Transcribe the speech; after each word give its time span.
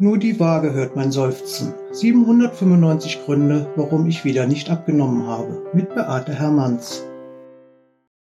Nur 0.00 0.16
die 0.18 0.38
Waage 0.38 0.74
hört 0.74 0.94
mein 0.94 1.10
Seufzen. 1.10 1.74
795 1.90 3.24
Gründe, 3.24 3.68
warum 3.74 4.06
ich 4.06 4.24
wieder 4.24 4.46
nicht 4.46 4.70
abgenommen 4.70 5.26
habe. 5.26 5.66
Mit 5.72 5.92
Beate 5.92 6.32
Hermanns. 6.32 7.02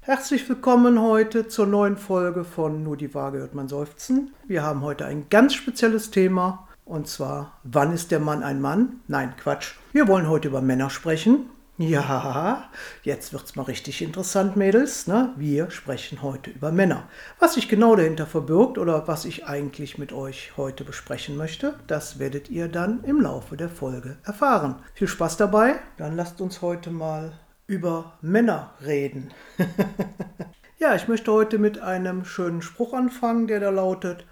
Herzlich 0.02 0.50
willkommen 0.50 1.00
heute 1.00 1.48
zur 1.48 1.66
neuen 1.66 1.96
Folge 1.96 2.44
von 2.44 2.84
Nur 2.84 2.98
die 2.98 3.14
Waage 3.14 3.38
hört 3.38 3.56
mein 3.56 3.70
Seufzen. 3.70 4.34
Wir 4.46 4.62
haben 4.62 4.82
heute 4.82 5.06
ein 5.06 5.28
ganz 5.30 5.54
spezielles 5.54 6.12
Thema. 6.12 6.68
Und 6.84 7.08
zwar, 7.08 7.60
wann 7.64 7.94
ist 7.94 8.12
der 8.12 8.20
Mann 8.20 8.44
ein 8.44 8.60
Mann? 8.60 9.00
Nein, 9.08 9.34
Quatsch. 9.42 9.76
Wir 9.94 10.10
wollen 10.10 10.28
heute 10.28 10.50
über 10.50 10.62
Männer 10.62 10.90
sprechen. 10.90 11.46
Ja, 11.80 12.70
jetzt 13.02 13.34
wird's 13.34 13.56
mal 13.56 13.64
richtig 13.64 14.04
interessant, 14.04 14.56
Mädels. 14.56 15.08
Ne? 15.08 15.34
Wir 15.38 15.72
sprechen 15.72 16.22
heute 16.22 16.52
über 16.52 16.72
Männer. 16.72 17.10
Was 17.40 17.56
sich 17.56 17.68
genau 17.68 17.96
dahinter 17.96 18.28
verbirgt 18.28 18.78
oder 18.78 19.08
was 19.08 19.26
ich 19.26 19.48
eigentlich 19.48 19.98
mit 19.98 20.14
euch 20.14 20.56
heute 20.56 20.84
besprechen 20.84 21.36
möchte, 21.36 21.74
das 21.88 22.20
werdet 22.20 22.48
ihr 22.52 22.68
dann 22.68 23.04
im 23.06 23.20
Laufe 23.20 23.58
der 23.58 23.70
Folge 23.70 24.18
erfahren. 24.24 24.84
Viel 24.94 25.08
Spaß 25.08 25.38
dabei. 25.38 25.78
Dann 25.98 26.16
lasst 26.16 26.42
uns 26.42 26.62
heute 26.62 26.92
mal 26.92 27.32
über 27.66 28.20
Männer 28.22 28.76
reden. 28.86 29.32
ja, 30.78 30.94
ich 30.94 31.08
möchte 31.08 31.32
heute 31.32 31.58
mit 31.58 31.80
einem 31.80 32.24
schönen 32.24 32.62
Spruch 32.62 32.94
anfangen, 32.94 33.48
der 33.48 33.60
da 33.60 33.72
lautet, 33.72 34.28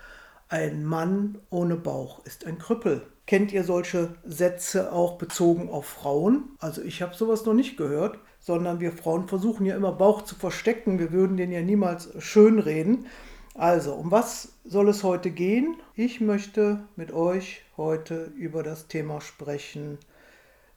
ein 0.48 0.86
Mann 0.86 1.40
ohne 1.50 1.76
Bauch 1.76 2.24
ist 2.26 2.46
ein 2.46 2.60
Krüppel. 2.60 3.02
Kennt 3.28 3.54
ihr 3.54 3.64
solche 3.64 4.16
Sätze 4.26 4.92
auch 4.92 5.18
bezogen 5.18 5.70
auf 5.70 5.86
Frauen? 5.86 6.50
Also 6.60 6.82
ich 6.82 7.02
habe 7.02 7.16
sowas 7.16 7.46
noch 7.46 7.54
nicht 7.54 7.78
gehört, 7.78 8.20
sondern 8.40 8.80
wir 8.80 8.92
Frauen 8.92 9.28
versuchen 9.28 9.66
ja 9.66 9.76
immer 9.76 9.92
Bauch 9.92 10.24
zu 10.24 10.36
verstecken. 10.36 11.00
Wir 11.00 11.12
würden 11.12 11.38
den 11.38 11.52
ja 11.52 11.62
niemals 11.62 12.10
schönreden. 12.20 13.06
Also, 13.54 13.94
um 13.94 14.12
was 14.12 14.54
soll 14.64 14.90
es 14.90 15.04
heute 15.04 15.30
gehen? 15.30 15.76
Ich 15.94 16.22
möchte 16.22 16.80
mit 16.96 17.12
euch 17.12 17.64
heute 17.78 18.32
über 18.36 18.64
das 18.64 18.88
Thema 18.88 19.22
sprechen. 19.22 19.98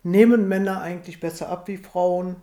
Nehmen 0.02 0.48
Männer 0.48 0.82
eigentlich 0.82 1.20
besser 1.20 1.48
ab 1.48 1.68
wie 1.68 1.78
Frauen? 1.78 2.36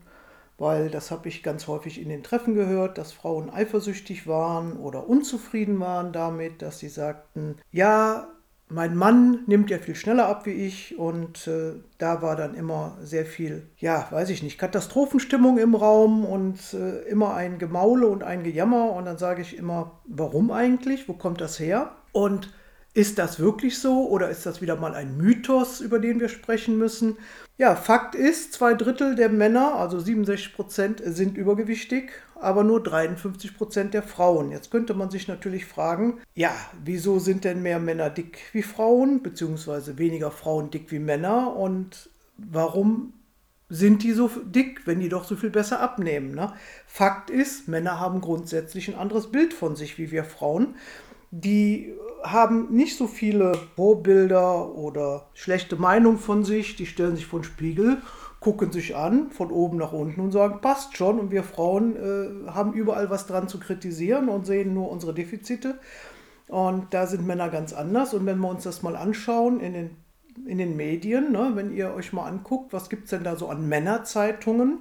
Weil 0.58 0.90
das 0.90 1.12
habe 1.12 1.28
ich 1.28 1.44
ganz 1.44 1.68
häufig 1.68 2.00
in 2.00 2.10
den 2.10 2.24
Treffen 2.24 2.54
gehört, 2.54 2.98
dass 2.98 3.12
Frauen 3.12 3.50
eifersüchtig 3.50 4.28
waren 4.28 4.78
oder 4.78 5.08
unzufrieden 5.08 5.80
waren 5.80 6.14
damit, 6.14 6.62
dass 6.62 6.80
sie 6.80 6.90
sagten, 6.90 7.58
ja, 7.72 8.28
mein 8.74 8.96
Mann 8.96 9.40
nimmt 9.48 9.70
ja 9.70 9.78
viel 9.78 9.96
schneller 9.96 10.28
ab 10.28 10.46
wie 10.46 10.52
ich 10.52 10.98
und 10.98 11.48
äh, 11.48 11.74
da 11.98 12.22
war 12.22 12.36
dann 12.36 12.56
immer 12.56 12.98
sehr 13.02 13.26
viel, 13.26 13.68
ja, 13.78 14.08
weiß 14.10 14.30
ich 14.30 14.44
nicht, 14.44 14.58
Katastrophenstimmung 14.58 15.58
im 15.58 15.76
Raum 15.76 16.26
und 16.26 16.74
äh, 16.74 17.02
immer 17.10 17.36
ein 17.36 17.60
Gemaule 17.60 18.08
und 18.08 18.24
ein 18.24 18.44
Gejammer 18.44 18.94
und 18.94 19.06
dann 19.06 19.18
sage 19.18 19.42
ich 19.42 19.58
immer, 19.58 20.00
warum 20.06 20.52
eigentlich? 20.52 21.10
Wo 21.10 21.14
kommt 21.14 21.42
das 21.42 21.60
her? 21.60 21.92
Und 22.14 22.54
ist 22.94 23.18
das 23.20 23.40
wirklich 23.40 23.80
so 23.80 24.10
oder 24.10 24.30
ist 24.30 24.46
das 24.46 24.62
wieder 24.62 24.76
mal 24.76 24.94
ein 24.94 25.16
Mythos, 25.16 25.80
über 25.80 26.00
den 26.00 26.20
wir 26.20 26.28
sprechen 26.28 26.78
müssen? 26.78 27.18
Ja, 27.58 27.76
Fakt 27.76 28.16
ist, 28.16 28.54
zwei 28.54 28.74
Drittel 28.74 29.16
der 29.16 29.30
Männer, 29.30 29.76
also 29.76 30.00
67 30.00 30.54
Prozent, 30.54 31.02
sind 31.06 31.38
übergewichtig, 31.38 32.12
aber 32.36 32.64
nur 32.64 32.84
53 32.84 33.56
Prozent 33.56 33.94
der 33.94 34.04
Frauen. 34.04 34.52
Jetzt 34.52 34.72
könnte 34.72 34.94
man 34.94 35.10
sich 35.10 35.30
natürlich 35.30 35.66
fragen, 35.66 36.20
ja, 36.34 36.54
wieso 36.84 37.20
sind 37.20 37.46
denn 37.46 37.62
mehr 37.62 37.80
Männer 37.80 38.10
dick 38.10 38.40
wie 38.52 38.64
Frauen, 38.64 39.24
beziehungsweise 39.24 39.98
weniger 39.98 40.32
Frauen 40.32 40.70
dick 40.70 40.92
wie 40.92 41.00
Männer 41.00 41.56
und 41.56 42.10
warum 42.38 43.14
sind 43.70 44.04
die 44.04 44.12
so 44.12 44.30
dick, 44.44 44.86
wenn 44.86 45.00
die 45.00 45.08
doch 45.08 45.24
so 45.24 45.38
viel 45.38 45.50
besser 45.50 45.80
abnehmen? 45.80 46.36
Ne? 46.36 46.52
Fakt 46.88 47.30
ist, 47.30 47.70
Männer 47.70 48.02
haben 48.02 48.20
grundsätzlich 48.20 48.90
ein 48.90 49.00
anderes 49.00 49.32
Bild 49.32 49.54
von 49.54 49.78
sich 49.78 49.98
wie 49.98 50.12
wir 50.12 50.26
Frauen. 50.26 50.76
Die 51.30 51.94
haben 52.24 52.74
nicht 52.74 52.98
so 52.98 53.08
viele 53.08 53.54
Vorbilder 53.76 54.76
oder 54.76 55.30
schlechte 55.34 55.76
Meinung 55.76 56.18
von 56.18 56.44
sich. 56.44 56.76
Die 56.76 56.86
stellen 56.86 57.16
sich 57.16 57.26
vor 57.26 57.40
den 57.40 57.46
Spiegel, 57.46 58.02
gucken 58.40 58.72
sich 58.72 58.96
an, 58.96 59.32
von 59.32 59.52
oben 59.52 59.78
nach 59.78 59.94
unten 59.94 60.22
und 60.22 60.32
sagen, 60.32 60.62
passt 60.62 60.98
schon. 60.98 61.20
Und 61.20 61.32
wir 61.32 61.44
Frauen 61.44 61.96
äh, 61.96 62.50
haben 62.52 62.74
überall 62.74 63.10
was 63.10 63.28
dran 63.28 63.48
zu 63.48 63.60
kritisieren 63.60 64.30
und 64.30 64.46
sehen 64.46 64.74
nur 64.74 64.90
unsere 64.90 65.14
Defizite. 65.14 65.80
Und 66.48 66.94
da 66.94 67.08
sind 67.08 67.26
Männer 67.26 67.50
ganz 67.50 67.74
anders. 67.74 68.14
Und 68.14 68.26
wenn 68.26 68.40
wir 68.40 68.50
uns 68.50 68.64
das 68.64 68.82
mal 68.82 68.96
anschauen 68.96 69.60
in 69.60 69.74
den, 69.74 69.90
in 70.46 70.58
den 70.58 70.76
Medien, 70.76 71.32
ne, 71.32 71.52
wenn 71.56 71.72
ihr 71.74 71.94
euch 71.94 72.14
mal 72.14 72.28
anguckt, 72.28 72.74
was 72.74 72.90
gibt 72.90 73.06
es 73.06 73.12
denn 73.12 73.24
da 73.24 73.36
so 73.36 73.48
an 73.48 73.68
Männerzeitungen? 73.68 74.80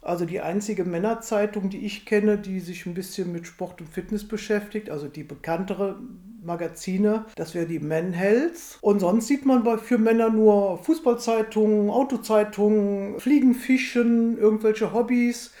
Also 0.00 0.26
die 0.26 0.40
einzige 0.40 0.84
Männerzeitung, 0.84 1.70
die 1.70 1.86
ich 1.86 2.04
kenne, 2.04 2.36
die 2.36 2.60
sich 2.60 2.84
ein 2.84 2.92
bisschen 2.92 3.32
mit 3.32 3.46
Sport 3.46 3.80
und 3.80 3.88
Fitness 3.88 4.28
beschäftigt, 4.28 4.90
also 4.90 5.08
die 5.08 5.24
bekanntere 5.24 5.98
Magazine, 6.44 7.26
das 7.36 7.54
wäre 7.54 7.66
die 7.66 7.78
Men 7.78 8.12
Health. 8.12 8.78
Und 8.80 9.00
sonst 9.00 9.26
sieht 9.26 9.46
man 9.46 9.78
für 9.78 9.98
Männer 9.98 10.30
nur 10.30 10.78
Fußballzeitungen, 10.78 11.90
Autozeitungen, 11.90 13.18
Fliegen, 13.18 13.54
Fischen, 13.54 14.38
irgendwelche 14.38 14.92
Hobbys. 14.92 15.52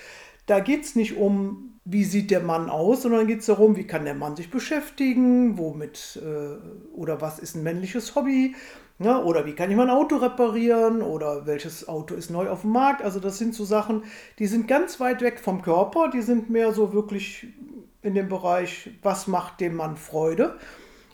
Da 0.46 0.60
geht 0.60 0.84
es 0.84 0.94
nicht 0.94 1.16
um, 1.16 1.80
wie 1.84 2.04
sieht 2.04 2.30
der 2.30 2.40
Mann 2.40 2.68
aus, 2.68 3.02
sondern 3.02 3.26
geht 3.26 3.40
es 3.40 3.46
darum, 3.46 3.76
wie 3.76 3.86
kann 3.86 4.04
der 4.04 4.14
Mann 4.14 4.36
sich 4.36 4.50
beschäftigen, 4.50 5.58
womit 5.58 6.20
äh, 6.22 6.94
oder 6.94 7.20
was 7.20 7.38
ist 7.38 7.56
ein 7.56 7.62
männliches 7.62 8.14
Hobby. 8.14 8.54
Ja, 9.00 9.20
oder 9.20 9.44
wie 9.44 9.54
kann 9.54 9.72
ich 9.72 9.76
mein 9.76 9.90
Auto 9.90 10.16
reparieren 10.16 11.02
oder 11.02 11.46
welches 11.46 11.88
Auto 11.88 12.14
ist 12.14 12.30
neu 12.30 12.48
auf 12.48 12.60
dem 12.60 12.70
Markt. 12.70 13.02
Also 13.02 13.18
das 13.18 13.38
sind 13.38 13.52
so 13.52 13.64
Sachen, 13.64 14.04
die 14.38 14.46
sind 14.46 14.68
ganz 14.68 15.00
weit 15.00 15.20
weg 15.20 15.40
vom 15.40 15.62
Körper, 15.62 16.10
die 16.12 16.22
sind 16.22 16.48
mehr 16.48 16.72
so 16.72 16.92
wirklich 16.92 17.48
in 18.04 18.14
dem 18.14 18.28
Bereich, 18.28 18.90
was 19.02 19.26
macht 19.26 19.60
dem 19.60 19.76
Mann 19.76 19.96
Freude. 19.96 20.58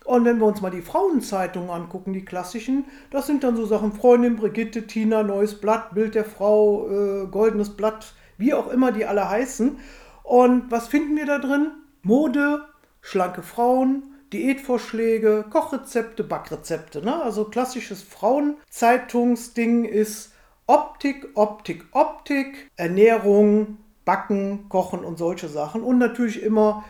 Und 0.05 0.25
wenn 0.25 0.39
wir 0.39 0.47
uns 0.47 0.61
mal 0.61 0.71
die 0.71 0.83
Frauenzeitungen 0.83 1.71
angucken, 1.71 2.13
die 2.13 2.25
klassischen, 2.25 2.85
das 3.11 3.27
sind 3.27 3.45
dann 3.45 3.57
so 3.57 3.65
Sachen 3.65 3.93
Freundin, 3.93 4.37
Brigitte, 4.37 4.87
Tina, 4.87 5.23
Neues 5.23 5.61
Blatt, 5.61 5.95
Bild 5.95 6.15
der 6.15 6.25
Frau, 6.25 6.89
äh, 6.89 7.27
Goldenes 7.27 7.71
Blatt, 7.77 8.15
wie 8.37 8.53
auch 8.53 8.69
immer 8.69 8.91
die 8.93 9.07
alle 9.07 9.29
heißen. 9.29 9.79
Und 10.25 10.71
was 10.71 10.89
finden 10.89 11.17
wir 11.17 11.27
da 11.27 11.39
drin? 11.39 11.71
Mode, 12.03 12.65
schlanke 13.03 13.43
Frauen, 13.43 14.15
Diätvorschläge, 14.33 15.45
Kochrezepte, 15.49 16.25
Backrezepte. 16.25 17.05
Ne? 17.05 17.23
Also 17.23 17.45
klassisches 17.45 18.03
Frauenzeitungsding 18.03 19.85
ist 19.85 20.33
Optik, 20.67 21.29
Optik, 21.35 21.87
Optik, 21.93 22.71
Ernährung, 22.77 23.79
Backen, 24.05 24.69
Kochen 24.69 25.05
und 25.05 25.19
solche 25.19 25.49
Sachen. 25.49 25.83
Und 25.83 25.99
natürlich 25.99 26.43
immer, 26.43 26.85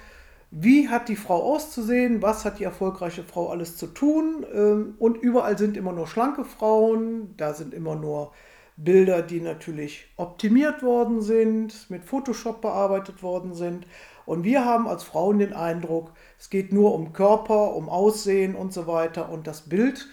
wie 0.50 0.88
hat 0.88 1.08
die 1.08 1.16
Frau 1.16 1.42
auszusehen, 1.54 2.22
was 2.22 2.44
hat 2.44 2.58
die 2.58 2.64
erfolgreiche 2.64 3.24
Frau 3.24 3.50
alles 3.50 3.76
zu 3.76 3.86
tun. 3.86 4.44
Ähm, 4.52 4.94
und 4.98 5.16
überall 5.18 5.58
sind 5.58 5.76
immer 5.76 5.92
nur 5.92 6.06
schlanke 6.06 6.44
Frauen, 6.44 7.34
da 7.36 7.54
sind 7.54 7.74
immer 7.74 7.96
nur 7.96 8.32
Bilder, 8.76 9.22
die 9.22 9.40
natürlich 9.40 10.06
optimiert 10.16 10.82
worden 10.82 11.20
sind, 11.20 11.90
mit 11.90 12.04
Photoshop 12.04 12.62
bearbeitet 12.62 13.22
worden 13.22 13.54
sind. 13.54 13.86
Und 14.24 14.44
wir 14.44 14.64
haben 14.64 14.88
als 14.88 15.02
Frauen 15.02 15.38
den 15.38 15.52
Eindruck, 15.52 16.12
es 16.38 16.50
geht 16.50 16.72
nur 16.72 16.94
um 16.94 17.12
Körper, 17.12 17.74
um 17.74 17.88
Aussehen 17.88 18.54
und 18.54 18.72
so 18.72 18.86
weiter. 18.86 19.28
Und 19.28 19.46
das 19.46 19.62
Bild 19.62 20.08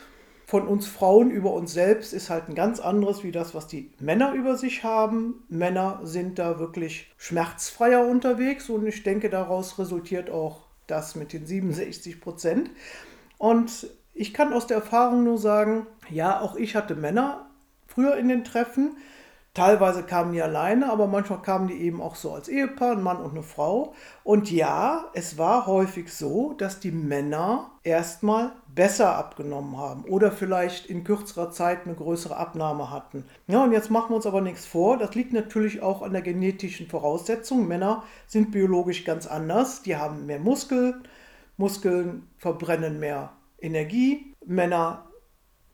von 0.47 0.65
uns 0.65 0.87
Frauen 0.87 1.29
über 1.29 1.51
uns 1.51 1.73
selbst 1.73 2.13
ist 2.13 2.29
halt 2.29 2.47
ein 2.47 2.55
ganz 2.55 2.79
anderes 2.79 3.21
wie 3.21 3.33
das, 3.33 3.53
was 3.53 3.67
die 3.67 3.91
Männer 3.99 4.31
über 4.31 4.55
sich 4.55 4.85
haben. 4.85 5.43
Männer 5.49 5.99
sind 6.03 6.39
da 6.39 6.57
wirklich 6.57 7.11
schmerzfreier 7.17 8.07
unterwegs 8.07 8.69
und 8.69 8.87
ich 8.87 9.03
denke, 9.03 9.29
daraus 9.29 9.77
resultiert 9.77 10.29
auch 10.29 10.61
das 10.87 11.15
mit 11.15 11.33
den 11.33 11.45
67 11.45 12.21
Prozent. 12.21 12.71
Und 13.37 13.89
ich 14.13 14.33
kann 14.33 14.53
aus 14.53 14.67
der 14.67 14.77
Erfahrung 14.77 15.25
nur 15.25 15.37
sagen, 15.37 15.85
ja, 16.09 16.39
auch 16.39 16.55
ich 16.55 16.77
hatte 16.77 16.95
Männer 16.95 17.49
früher 17.85 18.15
in 18.15 18.29
den 18.29 18.45
Treffen. 18.45 18.95
Teilweise 19.57 20.03
kamen 20.03 20.33
die 20.33 20.41
alleine, 20.43 20.91
aber 20.91 21.07
manchmal 21.07 21.41
kamen 21.41 21.67
die 21.67 21.81
eben 21.81 21.99
auch 21.99 22.13
so 22.13 22.31
als 22.31 22.47
Ehepaar, 22.47 22.91
ein 22.91 23.01
Mann 23.01 23.17
und 23.17 23.31
eine 23.31 23.41
Frau. 23.41 23.95
Und 24.23 24.51
ja, 24.51 25.05
es 25.13 25.39
war 25.39 25.65
häufig 25.65 26.13
so, 26.13 26.53
dass 26.53 26.79
die 26.79 26.91
Männer 26.91 27.71
erstmal 27.81 28.51
besser 28.75 29.15
abgenommen 29.15 29.75
haben 29.75 30.03
oder 30.03 30.31
vielleicht 30.31 30.85
in 30.85 31.03
kürzerer 31.03 31.49
Zeit 31.49 31.87
eine 31.87 31.95
größere 31.95 32.37
Abnahme 32.37 32.91
hatten. 32.91 33.25
Ja, 33.47 33.63
und 33.63 33.71
jetzt 33.71 33.89
machen 33.89 34.11
wir 34.11 34.17
uns 34.17 34.27
aber 34.27 34.41
nichts 34.41 34.67
vor. 34.67 34.99
Das 34.99 35.15
liegt 35.15 35.33
natürlich 35.33 35.81
auch 35.81 36.03
an 36.03 36.13
der 36.13 36.21
genetischen 36.21 36.85
Voraussetzung. 36.85 37.67
Männer 37.67 38.03
sind 38.27 38.51
biologisch 38.51 39.05
ganz 39.05 39.25
anders. 39.25 39.81
Die 39.81 39.95
haben 39.95 40.27
mehr 40.27 40.39
Muskeln. 40.39 41.01
Muskeln 41.57 42.27
verbrennen 42.37 42.99
mehr 42.99 43.31
Energie. 43.57 44.35
Männer 44.45 45.07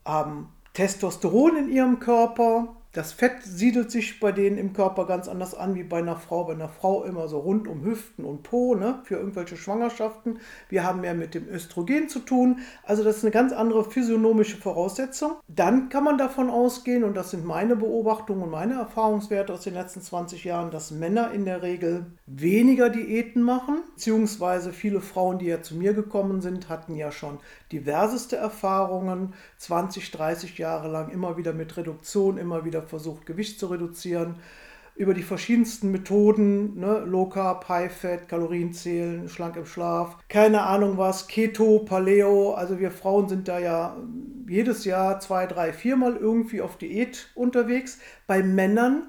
haben 0.06 0.53
Testosteron 0.71 1.57
in 1.57 1.69
ihrem 1.69 2.00
Körper. 2.00 2.77
Das 2.93 3.11
Fett 3.11 3.41
siedelt 3.41 3.89
sich 3.89 4.19
bei 4.19 4.31
denen 4.31 4.59
im 4.59 4.71
Körper 4.71 5.07
ganz 5.07 5.27
anders 5.27 5.55
an 5.55 5.73
wie 5.73 5.81
bei 5.81 5.97
einer 5.97 6.15
Frau. 6.15 6.43
Bei 6.43 6.53
einer 6.53 6.69
Frau 6.69 7.03
immer 7.03 7.27
so 7.27 7.39
rund 7.39 7.67
um 7.67 7.83
Hüften 7.83 8.23
und 8.23 8.43
Po 8.43 8.75
ne, 8.75 8.99
für 9.03 9.15
irgendwelche 9.15 9.57
Schwangerschaften. 9.57 10.37
Wir 10.69 10.83
haben 10.83 11.01
mehr 11.01 11.15
mit 11.15 11.33
dem 11.33 11.49
Östrogen 11.49 12.07
zu 12.07 12.19
tun. 12.19 12.59
Also 12.83 13.03
das 13.03 13.17
ist 13.17 13.23
eine 13.23 13.31
ganz 13.31 13.51
andere 13.51 13.83
physiognomische 13.83 14.57
Voraussetzung. 14.57 15.31
Dann 15.47 15.89
kann 15.89 16.03
man 16.03 16.19
davon 16.19 16.51
ausgehen, 16.51 17.03
und 17.03 17.17
das 17.17 17.31
sind 17.31 17.45
meine 17.45 17.75
Beobachtungen 17.75 18.43
und 18.43 18.51
meine 18.51 18.75
Erfahrungswerte 18.75 19.53
aus 19.53 19.61
den 19.61 19.73
letzten 19.73 20.03
20 20.03 20.43
Jahren, 20.43 20.69
dass 20.69 20.91
Männer 20.91 21.31
in 21.31 21.45
der 21.45 21.63
Regel 21.63 22.05
weniger 22.27 22.91
Diäten 22.91 23.41
machen. 23.41 23.81
Beziehungsweise 23.95 24.71
viele 24.71 25.01
Frauen, 25.01 25.39
die 25.39 25.47
ja 25.47 25.63
zu 25.63 25.75
mir 25.75 25.93
gekommen 25.93 26.41
sind, 26.41 26.69
hatten 26.69 26.95
ja 26.95 27.11
schon 27.11 27.39
diverseste 27.71 28.35
Erfahrungen. 28.35 29.33
20, 29.57 30.11
30 30.11 30.59
Jahre 30.59 30.89
lang 30.89 31.09
immer 31.09 31.37
wieder 31.37 31.53
mit 31.53 31.75
Reduktion, 31.75 32.37
immer 32.37 32.65
wieder 32.65 32.82
versucht, 32.85 33.25
Gewicht 33.25 33.59
zu 33.59 33.68
reduzieren. 33.68 34.35
Über 34.95 35.15
die 35.15 35.24
verschiedensten 35.24 35.89
Methoden, 35.89 36.80
ne, 36.80 37.00
Low 37.00 37.27
Carb, 37.27 37.68
High 37.68 37.91
Fat, 37.91 38.30
Kalorien 38.30 38.74
zählen, 38.74 39.27
schlank 39.27 39.56
im 39.56 39.65
Schlaf, 39.65 40.18
keine 40.30 40.62
Ahnung 40.62 41.00
was, 41.00 41.27
Keto, 41.27 41.80
Paleo. 41.80 42.53
Also 42.53 42.80
wir 42.80 42.91
Frauen 42.91 43.27
sind 43.27 43.47
da 43.47 43.57
ja 43.57 43.97
jedes 44.47 44.85
Jahr 44.85 45.19
zwei, 45.19 45.47
drei, 45.47 45.74
viermal 45.74 46.15
irgendwie 46.15 46.62
auf 46.62 46.77
Diät 46.77 47.30
unterwegs. 47.33 47.97
Bei 48.27 48.44
Männern 48.44 49.07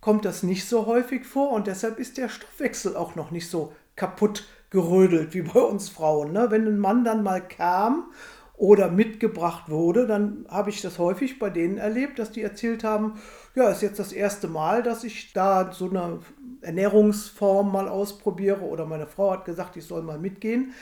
kommt 0.00 0.24
das 0.24 0.42
nicht 0.42 0.66
so 0.66 0.86
häufig 0.86 1.26
vor 1.26 1.52
und 1.52 1.66
deshalb 1.66 1.98
ist 1.98 2.16
der 2.16 2.30
Stoffwechsel 2.30 2.96
auch 2.96 3.14
noch 3.14 3.30
nicht 3.30 3.50
so 3.50 3.72
kaputt 3.94 4.44
gerödelt 4.70 5.34
wie 5.34 5.42
bei 5.42 5.60
uns 5.60 5.88
Frauen. 5.88 6.32
Ne? 6.32 6.46
Wenn 6.50 6.66
ein 6.66 6.78
Mann 6.78 7.04
dann 7.04 7.22
mal 7.22 7.46
kam 7.46 8.10
oder 8.56 8.90
mitgebracht 8.90 9.68
wurde, 9.68 10.06
dann 10.06 10.46
habe 10.48 10.70
ich 10.70 10.80
das 10.80 10.98
häufig 10.98 11.38
bei 11.38 11.50
denen 11.50 11.76
erlebt, 11.76 12.18
dass 12.18 12.32
die 12.32 12.42
erzählt 12.42 12.84
haben, 12.84 13.14
ja, 13.54 13.68
ist 13.68 13.82
jetzt 13.82 13.98
das 13.98 14.12
erste 14.12 14.48
Mal, 14.48 14.82
dass 14.82 15.04
ich 15.04 15.32
da 15.32 15.72
so 15.72 15.90
eine 15.90 16.20
Ernährungsform 16.62 17.70
mal 17.70 17.88
ausprobiere 17.88 18.62
oder 18.62 18.86
meine 18.86 19.06
Frau 19.06 19.32
hat 19.32 19.44
gesagt, 19.44 19.76
ich 19.76 19.84
soll 19.84 20.02
mal 20.02 20.18
mitgehen. 20.18 20.72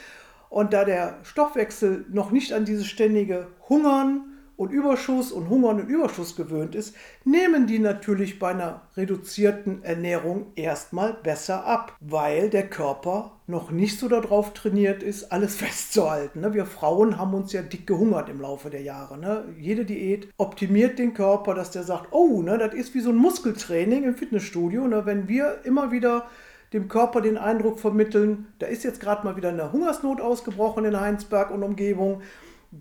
Und 0.49 0.73
da 0.73 0.85
der 0.85 1.17
Stoffwechsel 1.23 2.05
noch 2.09 2.31
nicht 2.31 2.53
an 2.53 2.63
dieses 2.63 2.87
ständige 2.87 3.47
Hungern, 3.67 4.34
und 4.57 4.71
Überschuss 4.71 5.31
und 5.31 5.49
Hunger 5.49 5.69
und 5.69 5.79
Überschuss 5.79 6.35
gewöhnt 6.35 6.75
ist, 6.75 6.95
nehmen 7.23 7.67
die 7.67 7.79
natürlich 7.79 8.39
bei 8.39 8.49
einer 8.49 8.81
reduzierten 8.95 9.83
Ernährung 9.83 10.47
erstmal 10.55 11.13
besser 11.13 11.65
ab, 11.65 11.95
weil 11.99 12.49
der 12.49 12.69
Körper 12.69 13.31
noch 13.47 13.71
nicht 13.71 13.99
so 13.99 14.07
darauf 14.07 14.53
trainiert 14.53 15.03
ist, 15.03 15.31
alles 15.31 15.55
festzuhalten. 15.57 16.41
Ne? 16.41 16.53
Wir 16.53 16.65
Frauen 16.65 17.17
haben 17.17 17.33
uns 17.33 17.53
ja 17.53 17.61
dick 17.61 17.85
gehungert 17.85 18.29
im 18.29 18.41
Laufe 18.41 18.69
der 18.69 18.81
Jahre. 18.81 19.17
Ne? 19.17 19.45
Jede 19.59 19.85
Diät 19.85 20.29
optimiert 20.37 20.99
den 20.99 21.13
Körper, 21.13 21.53
dass 21.53 21.71
der 21.71 21.83
sagt, 21.83 22.07
oh, 22.11 22.41
ne, 22.41 22.57
das 22.57 22.73
ist 22.73 22.93
wie 22.95 23.01
so 23.01 23.09
ein 23.09 23.17
Muskeltraining 23.17 24.03
im 24.03 24.15
Fitnessstudio. 24.15 24.85
Wenn 25.05 25.27
wir 25.27 25.59
immer 25.63 25.91
wieder 25.91 26.27
dem 26.73 26.87
Körper 26.87 27.21
den 27.21 27.37
Eindruck 27.37 27.79
vermitteln, 27.79 28.47
da 28.59 28.67
ist 28.67 28.83
jetzt 28.83 28.99
gerade 28.99 29.25
mal 29.25 29.37
wieder 29.37 29.49
eine 29.49 29.71
Hungersnot 29.71 30.21
ausgebrochen 30.21 30.85
in 30.85 30.99
Heinsberg 30.99 31.51
und 31.51 31.63
Umgebung 31.63 32.21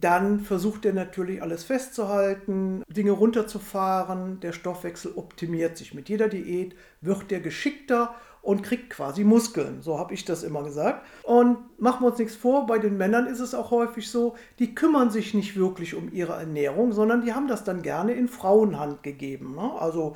dann 0.01 0.41
versucht 0.41 0.85
er 0.87 0.93
natürlich 0.93 1.43
alles 1.43 1.65
festzuhalten, 1.65 2.83
Dinge 2.89 3.13
runterzufahren. 3.13 4.41
Der 4.41 4.53
Stoffwechsel 4.53 5.13
optimiert 5.17 5.77
sich. 5.77 5.95
Mit 5.95 6.09
jeder 6.09 6.29
Diät 6.29 6.75
wird 7.01 7.31
er 7.31 7.41
geschickter 7.41 8.15
und 8.43 8.63
kriegt 8.63 8.91
quasi 8.91 9.25
Muskeln. 9.25 9.83
So 9.83 9.99
habe 9.99 10.13
ich 10.13 10.25
das 10.25 10.43
immer 10.43 10.63
gesagt. 10.65 11.07
Und 11.23 11.59
machen 11.81 12.03
wir 12.03 12.11
uns 12.11 12.19
nichts 12.19 12.37
vor, 12.37 12.67
bei 12.67 12.79
den 12.79 12.99
Männern 12.99 13.27
ist 13.27 13.41
es 13.41 13.55
auch 13.55 13.71
häufig 13.71 14.11
so, 14.11 14.35
die 14.59 14.75
kümmern 14.75 15.11
sich 15.11 15.33
nicht 15.33 15.57
wirklich 15.57 15.95
um 15.95 16.13
ihre 16.13 16.35
Ernährung, 16.35 16.93
sondern 16.93 17.23
die 17.23 17.33
haben 17.33 17.49
das 17.49 17.65
dann 17.65 17.83
gerne 17.83 18.13
in 18.13 18.29
Frauenhand 18.29 19.03
gegeben. 19.03 19.55
Ne? 19.55 19.73
Also 19.79 20.15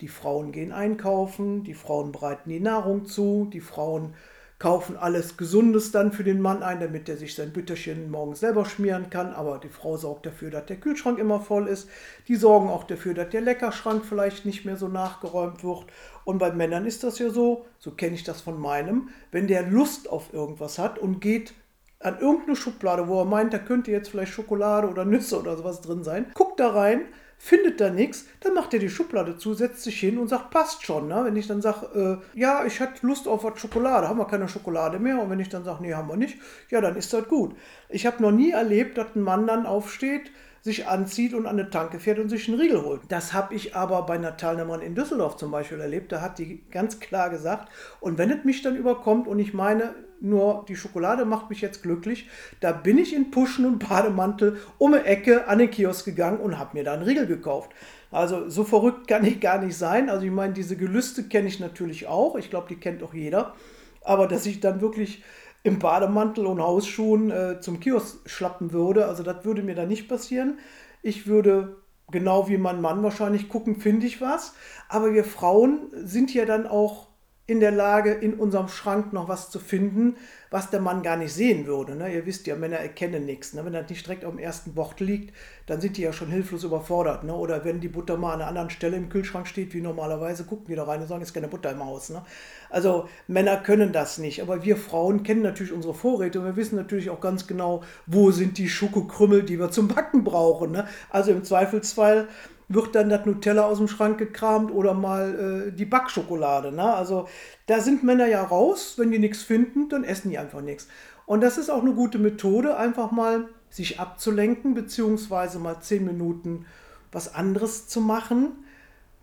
die 0.00 0.08
Frauen 0.08 0.50
gehen 0.50 0.72
einkaufen, 0.72 1.62
die 1.62 1.74
Frauen 1.74 2.10
bereiten 2.10 2.48
die 2.48 2.60
Nahrung 2.60 3.04
zu, 3.04 3.48
die 3.52 3.60
Frauen 3.60 4.14
kaufen 4.60 4.98
alles 4.98 5.38
Gesundes 5.38 5.90
dann 5.90 6.12
für 6.12 6.22
den 6.22 6.40
Mann 6.40 6.62
ein, 6.62 6.80
damit 6.80 7.08
er 7.08 7.16
sich 7.16 7.34
sein 7.34 7.50
Bütterchen 7.50 8.10
morgens 8.10 8.40
selber 8.40 8.66
schmieren 8.66 9.08
kann. 9.08 9.32
Aber 9.32 9.58
die 9.58 9.70
Frau 9.70 9.96
sorgt 9.96 10.26
dafür, 10.26 10.50
dass 10.50 10.66
der 10.66 10.76
Kühlschrank 10.76 11.18
immer 11.18 11.40
voll 11.40 11.66
ist. 11.66 11.88
Die 12.28 12.36
sorgen 12.36 12.68
auch 12.68 12.84
dafür, 12.84 13.14
dass 13.14 13.30
der 13.30 13.40
Leckerschrank 13.40 14.04
vielleicht 14.04 14.44
nicht 14.44 14.66
mehr 14.66 14.76
so 14.76 14.86
nachgeräumt 14.86 15.64
wird. 15.64 15.86
Und 16.24 16.38
bei 16.38 16.52
Männern 16.52 16.84
ist 16.84 17.02
das 17.02 17.18
ja 17.18 17.30
so, 17.30 17.64
so 17.78 17.92
kenne 17.92 18.14
ich 18.14 18.22
das 18.22 18.42
von 18.42 18.60
meinem, 18.60 19.08
wenn 19.32 19.48
der 19.48 19.62
Lust 19.62 20.10
auf 20.10 20.32
irgendwas 20.34 20.78
hat 20.78 20.98
und 20.98 21.20
geht 21.20 21.54
an 22.00 22.18
irgendeine 22.18 22.56
Schublade, 22.56 23.08
wo 23.08 23.20
er 23.20 23.26
meint, 23.26 23.52
da 23.52 23.58
könnte 23.58 23.90
jetzt 23.90 24.08
vielleicht 24.08 24.32
Schokolade 24.32 24.88
oder 24.88 25.04
Nüsse 25.04 25.38
oder 25.38 25.56
sowas 25.56 25.80
drin 25.80 26.02
sein, 26.02 26.26
guckt 26.34 26.58
da 26.58 26.70
rein, 26.70 27.02
findet 27.36 27.80
da 27.80 27.88
nichts, 27.88 28.26
dann 28.40 28.54
macht 28.54 28.74
er 28.74 28.80
die 28.80 28.90
Schublade 28.90 29.36
zu, 29.36 29.54
setzt 29.54 29.82
sich 29.82 29.98
hin 29.98 30.18
und 30.18 30.28
sagt, 30.28 30.50
passt 30.50 30.84
schon. 30.84 31.08
Ne? 31.08 31.22
Wenn 31.24 31.36
ich 31.36 31.46
dann 31.46 31.62
sage, 31.62 32.20
äh, 32.34 32.38
ja, 32.38 32.66
ich 32.66 32.80
hatte 32.80 33.06
Lust 33.06 33.26
auf 33.26 33.44
was 33.44 33.58
Schokolade, 33.58 34.08
haben 34.08 34.18
wir 34.18 34.26
keine 34.26 34.46
Schokolade 34.46 34.98
mehr. 34.98 35.20
Und 35.22 35.30
wenn 35.30 35.40
ich 35.40 35.48
dann 35.48 35.64
sage, 35.64 35.82
nee, 35.82 35.94
haben 35.94 36.08
wir 36.08 36.16
nicht, 36.16 36.38
ja, 36.68 36.82
dann 36.82 36.96
ist 36.96 37.14
das 37.14 37.26
gut. 37.28 37.54
Ich 37.88 38.06
habe 38.06 38.22
noch 38.22 38.30
nie 38.30 38.50
erlebt, 38.50 38.98
dass 38.98 39.16
ein 39.16 39.22
Mann 39.22 39.46
dann 39.46 39.64
aufsteht, 39.64 40.30
sich 40.60 40.86
anzieht 40.86 41.32
und 41.32 41.46
an 41.46 41.58
eine 41.58 41.70
Tanke 41.70 41.98
fährt 41.98 42.18
und 42.18 42.28
sich 42.28 42.46
einen 42.46 42.60
Riegel 42.60 42.82
holt. 42.82 43.00
Das 43.08 43.32
habe 43.32 43.54
ich 43.54 43.74
aber 43.74 44.04
bei 44.04 44.14
einer 44.14 44.36
Teilnehmerin 44.36 44.82
in 44.82 44.94
Düsseldorf 44.94 45.36
zum 45.36 45.50
Beispiel 45.50 45.80
erlebt. 45.80 46.12
Da 46.12 46.20
hat 46.20 46.38
die 46.38 46.62
ganz 46.70 47.00
klar 47.00 47.30
gesagt, 47.30 47.70
und 48.00 48.18
wenn 48.18 48.30
es 48.30 48.44
mich 48.44 48.60
dann 48.60 48.76
überkommt 48.76 49.26
und 49.26 49.38
ich 49.38 49.54
meine, 49.54 49.94
nur 50.20 50.64
die 50.68 50.76
Schokolade 50.76 51.24
macht 51.24 51.50
mich 51.50 51.60
jetzt 51.60 51.82
glücklich, 51.82 52.28
da 52.60 52.72
bin 52.72 52.98
ich 52.98 53.14
in 53.14 53.30
Puschen 53.30 53.66
und 53.66 53.88
Bademantel 53.88 54.58
um 54.78 54.94
eine 54.94 55.04
Ecke 55.04 55.48
an 55.48 55.58
den 55.58 55.70
Kiosk 55.70 56.04
gegangen 56.04 56.38
und 56.38 56.58
habe 56.58 56.76
mir 56.76 56.84
da 56.84 56.94
einen 56.94 57.02
Riegel 57.02 57.26
gekauft. 57.26 57.70
Also 58.10 58.48
so 58.48 58.64
verrückt 58.64 59.06
kann 59.08 59.24
ich 59.24 59.40
gar 59.40 59.58
nicht 59.58 59.76
sein. 59.76 60.10
Also 60.10 60.26
ich 60.26 60.32
meine, 60.32 60.52
diese 60.52 60.76
Gelüste 60.76 61.24
kenne 61.24 61.48
ich 61.48 61.60
natürlich 61.60 62.08
auch. 62.08 62.36
Ich 62.36 62.50
glaube, 62.50 62.66
die 62.68 62.76
kennt 62.76 63.02
auch 63.02 63.14
jeder. 63.14 63.54
Aber 64.02 64.26
dass 64.26 64.46
ich 64.46 64.60
dann 64.60 64.80
wirklich 64.80 65.22
im 65.62 65.78
Bademantel 65.78 66.46
und 66.46 66.60
Hausschuhen 66.60 67.30
äh, 67.30 67.60
zum 67.60 67.80
Kiosk 67.80 68.28
schlappen 68.28 68.72
würde. 68.72 69.06
Also 69.06 69.22
das 69.22 69.44
würde 69.44 69.62
mir 69.62 69.74
da 69.74 69.84
nicht 69.84 70.08
passieren. 70.08 70.58
Ich 71.02 71.26
würde 71.26 71.76
genau 72.10 72.48
wie 72.48 72.58
mein 72.58 72.80
Mann 72.80 73.02
wahrscheinlich 73.02 73.48
gucken, 73.48 73.76
finde 73.76 74.06
ich 74.06 74.20
was. 74.20 74.54
Aber 74.88 75.12
wir 75.12 75.24
Frauen 75.24 75.90
sind 75.92 76.34
ja 76.34 76.44
dann 76.46 76.66
auch 76.66 77.09
in 77.50 77.58
der 77.58 77.72
Lage, 77.72 78.12
in 78.12 78.34
unserem 78.34 78.68
Schrank 78.68 79.12
noch 79.12 79.26
was 79.26 79.50
zu 79.50 79.58
finden, 79.58 80.14
was 80.50 80.70
der 80.70 80.80
Mann 80.80 81.02
gar 81.02 81.16
nicht 81.16 81.32
sehen 81.32 81.66
würde. 81.66 81.96
Ne? 81.96 82.14
Ihr 82.14 82.24
wisst 82.24 82.46
ja, 82.46 82.54
Männer 82.54 82.76
erkennen 82.76 83.26
nichts. 83.26 83.54
Ne? 83.54 83.64
Wenn 83.64 83.72
das 83.72 83.90
nicht 83.90 84.06
direkt 84.06 84.24
auf 84.24 84.30
dem 84.30 84.38
ersten 84.38 84.72
Bord 84.72 85.00
liegt, 85.00 85.34
dann 85.66 85.80
sind 85.80 85.96
die 85.96 86.02
ja 86.02 86.12
schon 86.12 86.28
hilflos 86.28 86.62
überfordert. 86.62 87.24
Ne? 87.24 87.34
Oder 87.34 87.64
wenn 87.64 87.80
die 87.80 87.88
Butter 87.88 88.16
mal 88.16 88.34
an 88.34 88.40
einer 88.40 88.48
anderen 88.48 88.70
Stelle 88.70 88.96
im 88.96 89.08
Kühlschrank 89.08 89.48
steht, 89.48 89.74
wie 89.74 89.80
normalerweise, 89.80 90.44
gucken 90.44 90.66
die 90.68 90.76
da 90.76 90.84
rein 90.84 91.00
und 91.00 91.08
sagen, 91.08 91.22
ist 91.22 91.34
keine 91.34 91.48
Butter 91.48 91.72
im 91.72 91.84
Haus. 91.84 92.10
Ne? 92.10 92.22
Also 92.68 93.08
Männer 93.26 93.56
können 93.56 93.92
das 93.92 94.18
nicht. 94.18 94.42
Aber 94.42 94.62
wir 94.62 94.76
Frauen 94.76 95.24
kennen 95.24 95.42
natürlich 95.42 95.72
unsere 95.72 95.94
Vorräte 95.94 96.38
und 96.38 96.46
wir 96.46 96.54
wissen 96.54 96.76
natürlich 96.76 97.10
auch 97.10 97.20
ganz 97.20 97.48
genau, 97.48 97.82
wo 98.06 98.30
sind 98.30 98.58
die 98.58 98.68
Schokokrümmel, 98.68 99.42
die 99.42 99.58
wir 99.58 99.72
zum 99.72 99.88
Backen 99.88 100.22
brauchen. 100.22 100.70
Ne? 100.70 100.86
Also 101.10 101.32
im 101.32 101.42
Zweifelsfall 101.42 102.28
wird 102.70 102.94
dann 102.94 103.08
das 103.08 103.26
Nutella 103.26 103.64
aus 103.64 103.78
dem 103.78 103.88
Schrank 103.88 104.16
gekramt 104.18 104.70
oder 104.72 104.94
mal 104.94 105.66
äh, 105.68 105.72
die 105.72 105.84
Backschokolade. 105.84 106.70
Ne? 106.70 106.94
Also 106.94 107.28
da 107.66 107.80
sind 107.80 108.04
Männer 108.04 108.28
ja 108.28 108.42
raus, 108.44 108.94
wenn 108.96 109.10
die 109.10 109.18
nichts 109.18 109.42
finden, 109.42 109.88
dann 109.88 110.04
essen 110.04 110.30
die 110.30 110.38
einfach 110.38 110.60
nichts. 110.60 110.86
Und 111.26 111.42
das 111.42 111.58
ist 111.58 111.68
auch 111.68 111.82
eine 111.82 111.94
gute 111.94 112.18
Methode, 112.18 112.76
einfach 112.76 113.10
mal 113.10 113.48
sich 113.70 113.98
abzulenken, 113.98 114.74
beziehungsweise 114.74 115.58
mal 115.58 115.80
zehn 115.80 116.04
Minuten 116.04 116.64
was 117.10 117.34
anderes 117.34 117.88
zu 117.88 118.00
machen, 118.00 118.64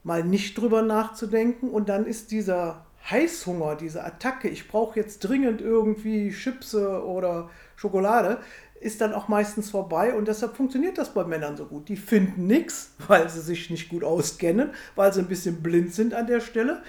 mal 0.03 0.25
nicht 0.25 0.57
drüber 0.57 0.81
nachzudenken 0.81 1.69
und 1.69 1.87
dann 1.87 2.05
ist 2.05 2.31
dieser 2.31 2.85
Heißhunger, 3.09 3.75
diese 3.75 4.03
Attacke, 4.03 4.49
ich 4.49 4.67
brauche 4.67 4.99
jetzt 4.99 5.19
dringend 5.19 5.61
irgendwie 5.61 6.31
Chipse 6.31 7.05
oder 7.05 7.49
Schokolade, 7.77 8.39
ist 8.79 9.01
dann 9.01 9.13
auch 9.13 9.27
meistens 9.27 9.69
vorbei 9.69 10.13
und 10.13 10.27
deshalb 10.27 10.55
funktioniert 10.55 10.97
das 10.97 11.13
bei 11.13 11.23
Männern 11.23 11.57
so 11.57 11.65
gut. 11.65 11.89
Die 11.89 11.97
finden 11.97 12.47
nichts, 12.47 12.91
weil 13.07 13.29
sie 13.29 13.41
sich 13.41 13.69
nicht 13.69 13.89
gut 13.89 14.03
auskennen, 14.03 14.71
weil 14.95 15.13
sie 15.13 15.19
ein 15.19 15.27
bisschen 15.27 15.61
blind 15.61 15.93
sind 15.93 16.13
an 16.13 16.27
der 16.27 16.39
Stelle 16.39 16.81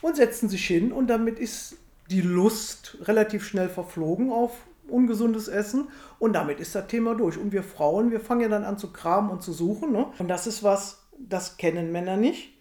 und 0.00 0.16
setzen 0.16 0.48
sich 0.48 0.66
hin 0.66 0.92
und 0.92 1.08
damit 1.08 1.38
ist 1.38 1.76
die 2.10 2.20
Lust 2.20 2.98
relativ 3.02 3.44
schnell 3.44 3.68
verflogen 3.68 4.30
auf 4.30 4.52
ungesundes 4.88 5.48
Essen 5.48 5.88
und 6.18 6.34
damit 6.34 6.60
ist 6.60 6.74
das 6.74 6.86
Thema 6.86 7.14
durch. 7.14 7.38
Und 7.38 7.52
wir 7.52 7.62
Frauen, 7.62 8.10
wir 8.10 8.20
fangen 8.20 8.42
ja 8.42 8.48
dann 8.48 8.64
an 8.64 8.78
zu 8.78 8.92
kramen 8.92 9.30
und 9.30 9.42
zu 9.42 9.52
suchen 9.52 9.92
ne? 9.92 10.06
und 10.18 10.28
das 10.28 10.46
ist 10.46 10.62
was, 10.62 11.02
das 11.18 11.56
kennen 11.56 11.92
Männer 11.92 12.16
nicht. 12.16 12.52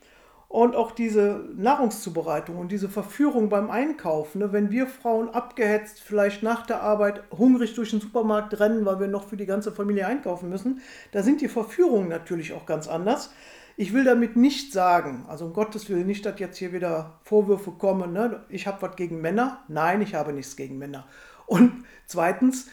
Und 0.51 0.75
auch 0.75 0.91
diese 0.91 1.45
Nahrungszubereitung 1.55 2.57
und 2.57 2.73
diese 2.73 2.89
Verführung 2.89 3.47
beim 3.47 3.69
Einkaufen, 3.69 4.39
ne, 4.39 4.51
wenn 4.51 4.69
wir 4.69 4.85
Frauen 4.85 5.29
abgehetzt 5.29 6.01
vielleicht 6.01 6.43
nach 6.43 6.65
der 6.65 6.81
Arbeit 6.81 7.23
hungrig 7.31 7.73
durch 7.73 7.91
den 7.91 8.01
Supermarkt 8.01 8.59
rennen, 8.59 8.85
weil 8.85 8.99
wir 8.99 9.07
noch 9.07 9.29
für 9.29 9.37
die 9.37 9.45
ganze 9.45 9.71
Familie 9.71 10.07
einkaufen 10.07 10.49
müssen, 10.49 10.81
da 11.13 11.23
sind 11.23 11.39
die 11.39 11.47
Verführungen 11.47 12.09
natürlich 12.09 12.51
auch 12.51 12.65
ganz 12.65 12.89
anders. 12.89 13.31
Ich 13.77 13.93
will 13.93 14.03
damit 14.03 14.35
nicht 14.35 14.73
sagen, 14.73 15.23
also 15.29 15.45
um 15.45 15.53
Gottes 15.53 15.89
Willen 15.89 16.05
nicht, 16.05 16.25
dass 16.25 16.37
jetzt 16.37 16.57
hier 16.57 16.73
wieder 16.73 17.21
Vorwürfe 17.23 17.71
kommen, 17.71 18.11
ne, 18.11 18.43
ich 18.49 18.67
habe 18.67 18.81
was 18.81 18.97
gegen 18.97 19.21
Männer. 19.21 19.63
Nein, 19.69 20.01
ich 20.01 20.15
habe 20.15 20.33
nichts 20.33 20.57
gegen 20.57 20.77
Männer. 20.77 21.07
Und 21.45 21.85
zweitens, 22.07 22.67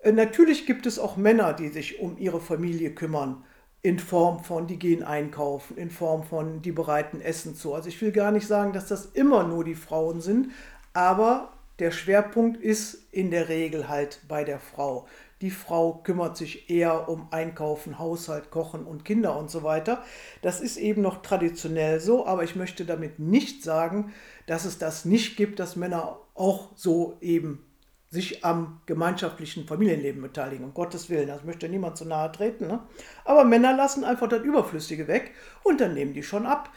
äh, 0.00 0.10
natürlich 0.10 0.66
gibt 0.66 0.86
es 0.86 0.98
auch 0.98 1.16
Männer, 1.16 1.52
die 1.52 1.68
sich 1.68 2.00
um 2.00 2.18
ihre 2.18 2.40
Familie 2.40 2.92
kümmern 2.92 3.44
in 3.82 3.98
Form 3.98 4.44
von, 4.44 4.66
die 4.68 4.78
gehen 4.78 5.02
einkaufen, 5.02 5.76
in 5.76 5.90
Form 5.90 6.22
von, 6.22 6.62
die 6.62 6.72
bereiten 6.72 7.20
Essen 7.20 7.56
zu. 7.56 7.74
Also 7.74 7.88
ich 7.88 8.00
will 8.00 8.12
gar 8.12 8.30
nicht 8.30 8.46
sagen, 8.46 8.72
dass 8.72 8.86
das 8.86 9.06
immer 9.06 9.44
nur 9.44 9.64
die 9.64 9.74
Frauen 9.74 10.20
sind, 10.20 10.50
aber 10.92 11.52
der 11.78 11.90
Schwerpunkt 11.90 12.62
ist 12.62 12.98
in 13.10 13.30
der 13.32 13.48
Regel 13.48 13.88
halt 13.88 14.20
bei 14.28 14.44
der 14.44 14.60
Frau. 14.60 15.06
Die 15.40 15.50
Frau 15.50 15.94
kümmert 16.04 16.36
sich 16.36 16.70
eher 16.70 17.08
um 17.08 17.26
Einkaufen, 17.32 17.98
Haushalt, 17.98 18.52
Kochen 18.52 18.84
und 18.84 19.04
Kinder 19.04 19.36
und 19.36 19.50
so 19.50 19.64
weiter. 19.64 20.04
Das 20.42 20.60
ist 20.60 20.76
eben 20.76 21.02
noch 21.02 21.22
traditionell 21.22 21.98
so, 21.98 22.24
aber 22.24 22.44
ich 22.44 22.54
möchte 22.54 22.84
damit 22.84 23.18
nicht 23.18 23.64
sagen, 23.64 24.12
dass 24.46 24.64
es 24.64 24.78
das 24.78 25.04
nicht 25.04 25.36
gibt, 25.36 25.58
dass 25.58 25.74
Männer 25.74 26.20
auch 26.34 26.68
so 26.76 27.16
eben 27.20 27.64
sich 28.12 28.44
am 28.44 28.78
gemeinschaftlichen 28.84 29.66
Familienleben 29.66 30.20
beteiligen. 30.20 30.66
Um 30.66 30.74
Gottes 30.74 31.08
Willen, 31.08 31.28
das 31.28 31.44
möchte 31.44 31.66
niemand 31.66 31.96
zu 31.96 32.04
nahe 32.04 32.30
treten. 32.30 32.66
Ne? 32.66 32.80
Aber 33.24 33.44
Männer 33.44 33.74
lassen 33.74 34.04
einfach 34.04 34.28
das 34.28 34.42
Überflüssige 34.42 35.08
weg 35.08 35.32
und 35.62 35.80
dann 35.80 35.94
nehmen 35.94 36.12
die 36.12 36.22
schon 36.22 36.44
ab. 36.44 36.68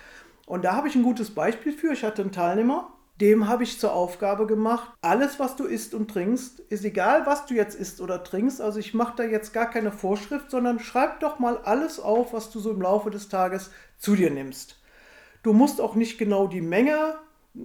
Und 0.46 0.64
da 0.64 0.78
habe 0.78 0.88
ich 0.88 0.96
ein 0.96 1.04
gutes 1.04 1.32
Beispiel 1.32 1.74
für. 1.74 1.92
Ich 1.92 2.06
hatte 2.06 2.22
einen 2.22 2.32
Teilnehmer, 2.32 2.94
dem 3.20 3.50
habe 3.50 3.64
ich 3.64 3.82
zur 3.82 3.94
Aufgabe 3.94 4.48
gemacht, 4.48 4.92
alles, 5.02 5.38
was 5.38 5.58
du 5.58 5.66
isst 5.66 5.94
und 5.94 6.10
trinkst, 6.10 6.62
ist 6.62 6.86
egal, 6.86 7.26
was 7.26 7.46
du 7.46 7.54
jetzt 7.54 7.76
isst 7.76 8.00
oder 8.00 8.24
trinkst. 8.24 8.62
Also 8.62 8.80
ich 8.80 8.94
mache 8.94 9.18
da 9.18 9.24
jetzt 9.24 9.52
gar 9.52 9.70
keine 9.70 9.92
Vorschrift, 9.92 10.50
sondern 10.50 10.80
schreib 10.80 11.20
doch 11.20 11.38
mal 11.40 11.58
alles 11.58 12.00
auf, 12.00 12.32
was 12.32 12.50
du 12.50 12.62
so 12.62 12.72
im 12.72 12.82
Laufe 12.82 13.12
des 13.12 13.28
Tages 13.28 13.72
zu 13.98 14.16
dir 14.16 14.32
nimmst. 14.32 14.82
Du 15.44 15.52
musst 15.52 15.82
auch 15.82 15.96
nicht 15.96 16.18
genau 16.18 16.48
die 16.48 16.62
Menge 16.62 17.16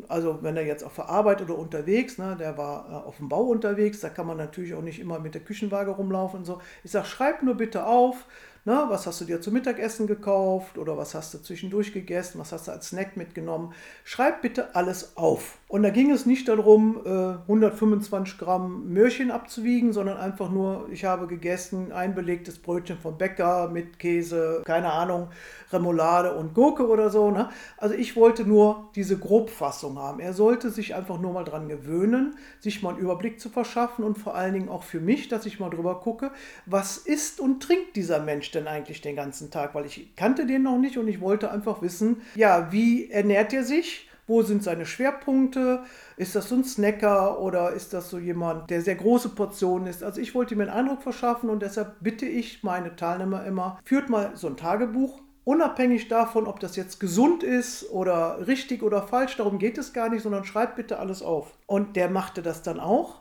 also 0.09 0.39
wenn 0.43 0.57
er 0.57 0.65
jetzt 0.65 0.85
auf 0.85 0.95
der 0.95 1.09
Arbeit 1.09 1.43
oder 1.43 1.59
unterwegs, 1.59 2.19
ne, 2.19 2.37
der 2.39 2.57
war 2.57 2.89
äh, 2.89 3.09
auf 3.09 3.17
dem 3.17 3.29
Bau 3.29 3.43
unterwegs, 3.43 4.01
da 4.01 4.09
kann 4.09 4.27
man 4.27 4.37
natürlich 4.37 4.75
auch 4.75 4.83
nicht 4.83 5.01
immer 5.01 5.19
mit 5.19 5.35
der 5.35 5.43
Küchenwaage 5.43 5.91
rumlaufen 5.91 6.41
und 6.41 6.45
so. 6.45 6.61
Ich 6.85 6.91
sage, 6.91 7.07
schreib 7.07 7.43
nur 7.43 7.57
bitte 7.57 7.87
auf, 7.87 8.27
Ne, 8.67 8.85
was 8.89 9.07
hast 9.07 9.23
du 9.23 9.25
dir 9.25 9.41
zum 9.41 9.55
Mittagessen 9.55 10.07
gekauft 10.07 10.77
oder 10.77 10.99
was 10.99 11.15
hast 11.15 11.33
du 11.33 11.39
zwischendurch 11.39 11.95
gegessen, 11.95 12.39
was 12.39 12.53
hast 12.53 12.69
du 12.69 12.73
als 12.73 12.89
Snack 12.89 13.17
mitgenommen? 13.17 13.73
Schreib 14.05 14.43
bitte 14.43 14.75
alles 14.75 15.17
auf. 15.17 15.57
Und 15.67 15.83
da 15.83 15.89
ging 15.89 16.11
es 16.11 16.27
nicht 16.27 16.47
darum, 16.47 16.99
125 17.07 18.35
äh, 18.35 18.45
Gramm 18.45 18.93
Möhrchen 18.93 19.31
abzuwiegen, 19.31 19.95
sondern 19.95 20.19
einfach 20.19 20.51
nur, 20.51 20.89
ich 20.91 21.07
habe 21.07 21.27
gegessen 21.27 21.91
ein 21.93 22.15
belegtes 22.15 22.59
Brötchen 22.59 22.99
vom 22.99 23.17
Bäcker 23.17 23.71
mit 23.71 23.99
Käse, 23.99 24.61
keine 24.67 24.93
Ahnung, 24.93 25.29
Remoulade 25.73 26.35
und 26.35 26.53
Gurke 26.53 26.87
oder 26.87 27.09
so. 27.09 27.31
Ne? 27.31 27.49
Also 27.79 27.95
ich 27.95 28.15
wollte 28.15 28.45
nur 28.45 28.91
diese 28.95 29.17
Grobfassung 29.17 29.99
haben. 29.99 30.21
Er 30.21 30.35
sollte 30.35 30.69
sich 30.69 30.95
einfach 30.95 31.19
nur 31.19 31.33
mal 31.33 31.45
dran 31.45 31.69
gewöhnen, 31.69 32.35
sich 32.59 32.83
mal 32.83 32.91
einen 32.91 32.99
Überblick 32.99 33.41
zu 33.41 33.49
verschaffen 33.49 34.05
und 34.05 34.19
vor 34.19 34.35
allen 34.35 34.53
Dingen 34.53 34.69
auch 34.69 34.83
für 34.83 35.01
mich, 35.01 35.29
dass 35.29 35.47
ich 35.47 35.61
mal 35.61 35.71
drüber 35.71 36.01
gucke, 36.01 36.31
was 36.67 36.99
isst 36.99 37.41
und 37.41 37.63
trinkt 37.63 37.97
dieser 37.97 38.21
Mensch 38.21 38.50
denn 38.51 38.69
eigentlich 38.69 39.01
den 39.01 39.17
ganzen 39.17 39.51
Tag? 39.51 39.75
Weil 39.75 39.87
ich 39.87 40.15
kannte 40.17 40.47
den 40.47 40.63
noch 40.63 40.79
nicht 40.79 40.99
und 40.99 41.09
ich 41.09 41.21
wollte 41.21 41.51
einfach 41.51 41.83
wissen, 41.83 42.23
ja, 42.35 42.71
wie 42.73 43.11
ernährt 43.11 43.53
er 43.53 43.65
sich? 43.65 44.09
Wo 44.27 44.43
sind 44.43 44.63
seine 44.63 44.87
Schwerpunkte? 44.87 45.83
Ist 46.17 46.37
das 46.37 46.49
so 46.49 46.55
ein 46.55 46.65
Snacker 46.65 47.41
oder 47.41 47.73
ist 47.73 47.93
das 47.93 48.11
so 48.11 48.19
jemand, 48.19 48.71
der 48.71 48.81
sehr 48.81 48.95
große 48.95 49.31
Portionen 49.31 49.89
isst? 49.89 50.05
Also 50.05 50.21
ich 50.21 50.35
wollte 50.35 50.55
mir 50.55 50.65
einen 50.65 50.73
Eindruck 50.73 51.03
verschaffen 51.03 51.51
und 51.51 51.63
deshalb 51.63 51.97
bitte 52.01 52.27
ich 52.27 52.63
meine 52.63 52.95
Teilnehmer 52.95 53.45
immer, 53.45 53.81
führt 53.85 54.09
mal 54.09 54.31
so 54.35 54.47
ein 54.47 54.57
Tagebuch 54.57 55.21
unabhängig 55.45 56.07
davon, 56.07 56.47
ob 56.47 56.61
das 56.61 56.77
jetzt 56.77 57.01
gesund 57.01 57.43
ist 57.43 57.91
oder 57.91 58.47
richtig 58.47 58.85
oder 58.85 59.03
falsch, 59.03 59.37
darum 59.37 59.59
geht 59.59 59.79
es 59.79 59.93
gar 59.93 60.09
nicht, 60.09 60.23
sondern 60.23 60.45
schreibt 60.45 60.77
bitte 60.77 61.01
alles 61.01 61.23
auf. 61.23 61.59
Und 61.67 61.97
der 61.97 62.09
machte 62.09 62.41
das 62.43 62.63
dann 62.63 62.79
auch 62.79 63.21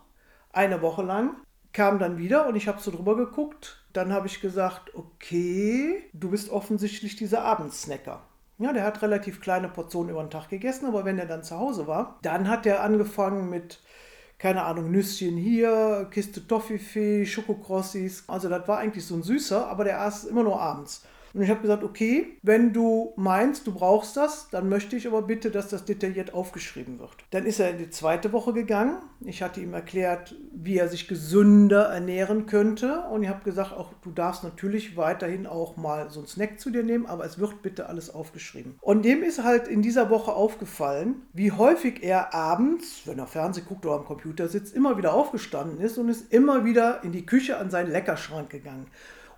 eine 0.52 0.82
Woche 0.82 1.04
lang, 1.04 1.36
kam 1.74 2.00
dann 2.00 2.18
wieder 2.18 2.48
und 2.48 2.56
ich 2.56 2.68
habe 2.68 2.82
so 2.82 2.92
drüber 2.92 3.16
geguckt 3.16 3.80
dann 3.94 4.14
habe 4.14 4.28
ich 4.28 4.42
gesagt, 4.42 4.94
okay, 4.96 6.04
du 6.14 6.30
bist 6.30 6.50
offensichtlich 6.50 7.16
dieser 7.16 7.44
Abendsnacker. 7.44 8.22
Ja, 8.60 8.74
der 8.74 8.84
hat 8.84 9.02
relativ 9.02 9.42
kleine 9.42 9.70
Portionen 9.70 10.12
über 10.12 10.22
den 10.22 10.30
Tag 10.30 10.50
gegessen, 10.50 10.86
aber 10.86 11.06
wenn 11.06 11.18
er 11.18 11.26
dann 11.26 11.44
zu 11.44 11.58
Hause 11.58 11.88
war, 11.88 12.20
dann 12.22 12.50
hat 12.50 12.66
er 12.66 12.84
angefangen 12.84 13.50
mit, 13.50 13.80
keine 14.38 14.64
Ahnung, 14.64 14.92
Nüsschen 14.92 15.38
hier, 15.38 16.08
Kiste 16.12 16.46
Toffifee, 16.46 17.26
Schokokrossis. 17.26 18.26
Also 18.28 18.50
das 18.50 18.68
war 18.68 18.80
eigentlich 18.80 19.06
so 19.06 19.16
ein 19.16 19.24
süßer, 19.24 19.68
aber 19.68 19.86
der 19.86 20.02
aß 20.02 20.26
immer 20.26 20.44
nur 20.44 20.60
abends. 20.60 21.06
Und 21.34 21.42
ich 21.42 21.50
habe 21.50 21.62
gesagt, 21.62 21.84
okay, 21.84 22.38
wenn 22.42 22.74
du 22.74 23.14
meinst, 23.16 23.68
du 23.68 23.74
brauchst 23.74 24.18
das, 24.18 24.50
dann 24.50 24.70
möchte 24.70 24.96
ich 24.96 25.08
aber 25.08 25.22
bitte, 25.22 25.52
dass 25.52 25.70
das 25.70 25.86
detailliert 25.86 26.34
aufgeschrieben 26.34 27.00
wird. 27.00 27.16
Dann 27.32 27.46
ist 27.46 27.60
er 27.60 27.72
in 27.72 27.78
die 27.78 27.90
zweite 27.90 28.32
Woche 28.32 28.54
gegangen. 28.54 28.98
Ich 29.22 29.42
hatte 29.42 29.62
ihm 29.62 29.74
erklärt, 29.74 30.36
wie 30.54 30.78
er 30.78 30.88
sich 30.88 31.08
gesünder 31.08 31.86
ernähren 31.86 32.46
könnte. 32.46 33.04
Und 33.12 33.24
ich 33.24 33.30
habe 33.30 33.44
gesagt, 33.44 33.74
auch 33.74 33.94
du 34.02 34.12
darfst 34.12 34.44
natürlich 34.44 34.98
weiterhin 34.98 35.46
auch 35.46 35.78
mal 35.78 36.10
so 36.10 36.20
einen 36.20 36.28
Snack 36.28 36.60
zu 36.60 36.70
dir 36.70 36.84
nehmen, 36.84 37.06
aber 37.06 37.26
es 37.26 37.40
wird 37.40 37.62
bitte 37.62 37.88
alles 37.88 38.14
aufgeschrieben. 38.14 38.76
Und 38.82 39.04
dem 39.04 39.24
ist 39.24 39.44
halt 39.44 39.68
in 39.68 39.82
dieser 39.82 40.10
Woche 40.10 40.34
aufgefallen, 40.34 41.24
wie 41.34 41.52
häufig 41.52 42.04
er 42.04 42.34
abends, 42.34 43.02
wenn 43.06 43.20
er 43.20 43.28
Fernsehen 43.28 43.66
guckt 43.68 43.86
oder 43.86 43.96
am 43.96 44.06
Computer 44.06 44.48
sitzt, 44.48 44.76
immer 44.76 44.98
wieder 44.98 45.14
aufgestanden 45.14 45.80
ist 45.80 45.98
und 45.98 46.10
ist 46.10 46.32
immer 46.34 46.66
wieder 46.66 47.04
in 47.04 47.12
die 47.12 47.26
Küche 47.26 47.58
an 47.58 47.70
seinen 47.70 47.92
Leckerschrank 47.92 48.50
gegangen. 48.50 48.88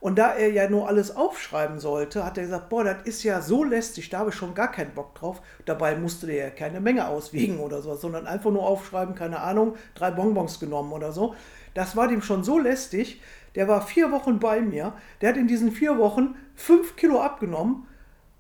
Und 0.02 0.18
da 0.18 0.34
er 0.34 0.52
ja 0.52 0.68
nur 0.68 0.88
alles 0.88 1.16
aufschreiben 1.16 1.80
sollte, 1.80 2.26
hat 2.26 2.36
er 2.36 2.46
gesagt, 2.46 2.70
boah, 2.70 2.84
das 2.84 3.04
ist 3.04 3.22
ja 3.22 3.40
so 3.40 3.64
lästig, 3.64 4.10
da 4.10 4.18
habe 4.18 4.32
ich 4.32 4.36
schon 4.36 4.56
gar 4.56 4.72
keinen 4.72 4.96
Bock 4.96 5.14
drauf. 5.14 5.44
Dabei 5.66 5.96
musste 5.96 6.26
der 6.26 6.36
ja 6.36 6.50
keine 6.50 6.82
Menge 6.82 7.08
auswiegen 7.08 7.60
oder 7.60 7.84
so, 7.84 7.96
sondern 7.96 8.26
einfach 8.26 8.50
nur 8.50 8.66
aufschreiben, 8.66 9.14
keine 9.14 9.42
Ahnung, 9.42 9.76
drei 9.94 10.10
Bonbons 10.10 10.60
genommen 10.60 10.92
oder 10.92 11.12
so. 11.12 11.36
Das 11.76 11.96
war 11.96 12.08
dem 12.08 12.24
schon 12.24 12.44
so 12.44 12.58
lästig. 12.58 13.22
Der 13.54 13.68
war 13.68 13.86
vier 13.86 14.12
Wochen 14.12 14.40
bei 14.40 14.60
mir. 14.60 14.94
Der 15.22 15.30
hat 15.30 15.38
in 15.38 15.48
diesen 15.48 15.72
vier 15.72 16.00
Wochen 16.00 16.36
fünf 16.56 16.96
Kilo 16.96 17.22
abgenommen. 17.22 17.86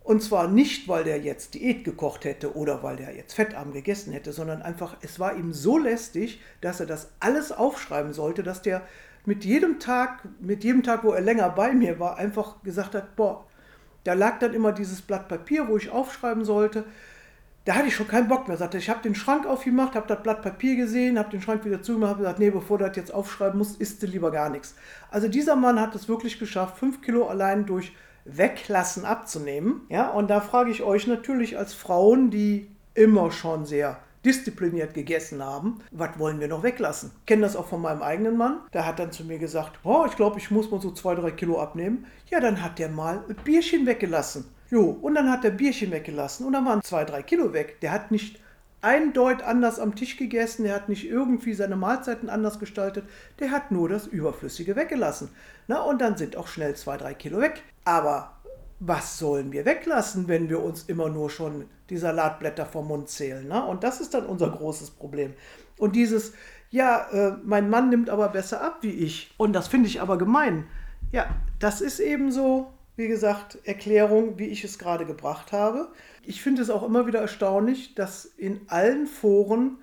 Und 0.04 0.24
zwar 0.24 0.48
nicht, 0.48 0.88
weil 0.88 1.04
der 1.04 1.20
jetzt 1.20 1.54
Diät 1.54 1.84
gekocht 1.84 2.26
hätte 2.26 2.56
oder 2.56 2.82
weil 2.82 2.96
der 2.96 3.16
jetzt 3.16 3.36
fettarm 3.36 3.72
gegessen 3.72 4.12
hätte, 4.14 4.32
sondern 4.34 4.64
einfach, 4.64 4.98
es 5.02 5.20
war 5.20 5.36
ihm 5.36 5.54
so 5.54 5.78
lästig, 5.78 6.42
dass 6.60 6.80
er 6.80 6.88
das 6.88 7.12
alles 7.20 7.52
aufschreiben 7.52 8.14
sollte, 8.14 8.42
dass 8.42 8.64
der 8.64 8.82
mit 9.26 9.46
jedem 9.46 9.80
Tag, 9.80 10.24
mit 10.40 10.64
jedem 10.64 10.84
Tag, 10.84 11.04
wo 11.04 11.12
er 11.12 11.22
länger 11.22 11.50
bei 11.50 11.74
mir 11.74 12.00
war, 12.00 12.18
einfach 12.18 12.62
gesagt 12.64 12.96
hat, 12.96 13.16
boah, 13.16 13.46
da 14.04 14.14
lag 14.14 14.40
dann 14.40 14.54
immer 14.54 14.72
dieses 14.72 15.02
Blatt 15.02 15.28
Papier, 15.28 15.68
wo 15.68 15.78
ich 15.78 15.92
aufschreiben 15.92 16.44
sollte. 16.44 16.86
Da 17.66 17.76
hatte 17.76 17.88
ich 17.88 17.96
schon 17.96 18.08
keinen 18.08 18.28
Bock 18.28 18.48
mehr. 18.48 18.58
Sagte, 18.58 18.80
ich 18.80 18.90
habe 18.90 19.04
den 19.04 19.14
Schrank 19.14 19.46
aufgemacht, 19.46 19.94
habe 19.94 20.08
das 20.08 20.24
Blatt 20.24 20.42
Papier 20.42 20.76
gesehen, 20.76 21.20
habe 21.20 21.30
den 21.30 21.42
Schrank 21.42 21.64
wieder 21.64 21.84
zugemacht, 21.84 22.12
habe 22.12 22.22
gesagt, 22.22 22.40
nee, 22.40 22.50
bevor 22.50 22.80
du 22.80 22.86
das 22.86 22.98
jetzt 22.98 23.14
aufschreiben 23.14 23.60
musst, 23.60 23.80
isst 23.80 24.02
du 24.02 24.08
lieber 24.08 24.32
gar 24.32 24.50
nichts. 24.50 24.76
Also 25.12 25.28
dieser 25.28 25.56
Mann 25.56 25.80
hat 25.80 25.94
es 25.94 26.10
wirklich 26.10 26.40
geschafft, 26.40 26.80
fünf 26.80 27.04
Kilo 27.04 27.28
allein 27.28 27.68
durch 27.68 27.96
Weglassen 28.26 29.06
abzunehmen. 29.06 29.82
Ja, 29.90 30.10
und 30.10 30.30
da 30.30 30.42
frage 30.42 30.72
ich 30.72 30.82
euch 30.82 31.06
natürlich 31.06 31.58
als 31.60 31.76
Frauen, 31.76 32.32
die 32.32 32.68
immer 32.96 33.32
schon 33.32 33.66
sehr 33.66 34.00
diszipliniert 34.26 34.94
gegessen 34.94 35.44
haben, 35.44 35.80
was 35.92 36.18
wollen 36.20 36.40
wir 36.40 36.48
noch 36.48 36.64
weglassen? 36.64 37.12
Ich 37.20 37.26
kenne 37.26 37.42
das 37.42 37.56
auch 37.56 37.68
von 37.68 37.82
meinem 37.82 38.02
eigenen 38.02 38.38
Mann. 38.38 38.62
Der 38.74 38.86
hat 38.86 39.00
dann 39.00 39.12
zu 39.12 39.24
mir 39.24 39.40
gesagt, 39.40 39.80
oh, 39.84 40.06
ich 40.08 40.16
glaube, 40.16 40.38
ich 40.40 40.52
muss 40.52 40.70
mal 40.70 40.82
so 40.82 40.92
zwei, 40.92 41.16
drei 41.16 41.32
Kilo 41.32 41.60
abnehmen. 41.60 42.06
Ja, 42.30 42.40
dann 42.40 42.62
hat 42.62 42.80
der 42.80 42.90
mal 42.90 43.24
ein 43.28 43.36
Bierchen 43.44 43.86
weggelassen. 43.86 44.46
Jo, 44.70 44.98
und 45.02 45.16
dann 45.16 45.30
hat 45.30 45.44
der 45.44 45.52
Bierchen 45.52 45.92
weggelassen 45.92 46.46
und 46.46 46.54
dann 46.54 46.66
waren 46.66 46.82
zwei, 46.82 47.04
drei 47.04 47.24
Kilo 47.24 47.52
weg. 47.54 47.82
Der 47.82 47.92
hat 47.92 48.12
nicht 48.12 48.40
eindeutig 48.82 49.46
anders 49.46 49.80
am 49.80 49.96
Tisch 49.96 50.18
gegessen, 50.18 50.64
der 50.64 50.76
hat 50.76 50.90
nicht 50.90 51.08
irgendwie 51.08 51.54
seine 51.54 51.76
Mahlzeiten 51.76 52.30
anders 52.30 52.60
gestaltet, 52.60 53.06
der 53.40 53.52
hat 53.52 53.72
nur 53.72 53.90
das 53.90 54.08
Überflüssige 54.08 54.76
weggelassen. 54.76 55.30
Na, 55.68 55.82
und 55.82 56.02
dann 56.02 56.18
sind 56.18 56.36
auch 56.36 56.48
schnell 56.48 56.76
zwei, 56.76 56.98
drei 56.98 57.14
Kilo 57.14 57.40
weg. 57.40 57.64
Aber 57.84 58.41
was 58.84 59.20
sollen 59.20 59.52
wir 59.52 59.64
weglassen, 59.66 60.28
wenn 60.28 60.50
wir 60.50 60.62
uns 60.62 60.84
immer 60.84 61.08
nur 61.08 61.30
schon 61.30 61.66
die 61.92 61.98
Salatblätter 61.98 62.66
vom 62.66 62.88
Mund 62.88 63.10
zählen? 63.10 63.48
Ne? 63.48 63.64
Und 63.64 63.84
das 63.84 64.02
ist 64.02 64.16
dann 64.16 64.26
unser 64.26 64.50
großes 64.50 64.90
Problem. 64.90 65.34
Und 65.78 65.96
dieses, 65.96 66.34
ja, 66.72 67.08
äh, 67.12 67.38
mein 67.44 67.70
Mann 67.70 67.90
nimmt 67.90 68.10
aber 68.10 68.30
besser 68.30 68.62
ab 68.62 68.80
wie 68.82 68.90
ich. 68.90 69.36
Und 69.38 69.54
das 69.54 69.68
finde 69.68 69.88
ich 69.88 70.02
aber 70.02 70.18
gemein. 70.18 70.66
Ja, 71.12 71.28
das 71.60 71.80
ist 71.80 72.00
eben 72.00 72.32
so, 72.32 72.74
wie 72.96 73.08
gesagt, 73.08 73.60
Erklärung, 73.66 74.40
wie 74.40 74.48
ich 74.48 74.64
es 74.64 74.80
gerade 74.80 75.06
gebracht 75.06 75.52
habe. 75.52 75.90
Ich 76.24 76.42
finde 76.42 76.64
es 76.64 76.72
auch 76.72 76.82
immer 76.82 77.06
wieder 77.06 77.20
erstaunlich, 77.20 77.94
dass 77.94 78.26
in 78.26 78.62
allen 78.68 79.06
Foren 79.06 79.78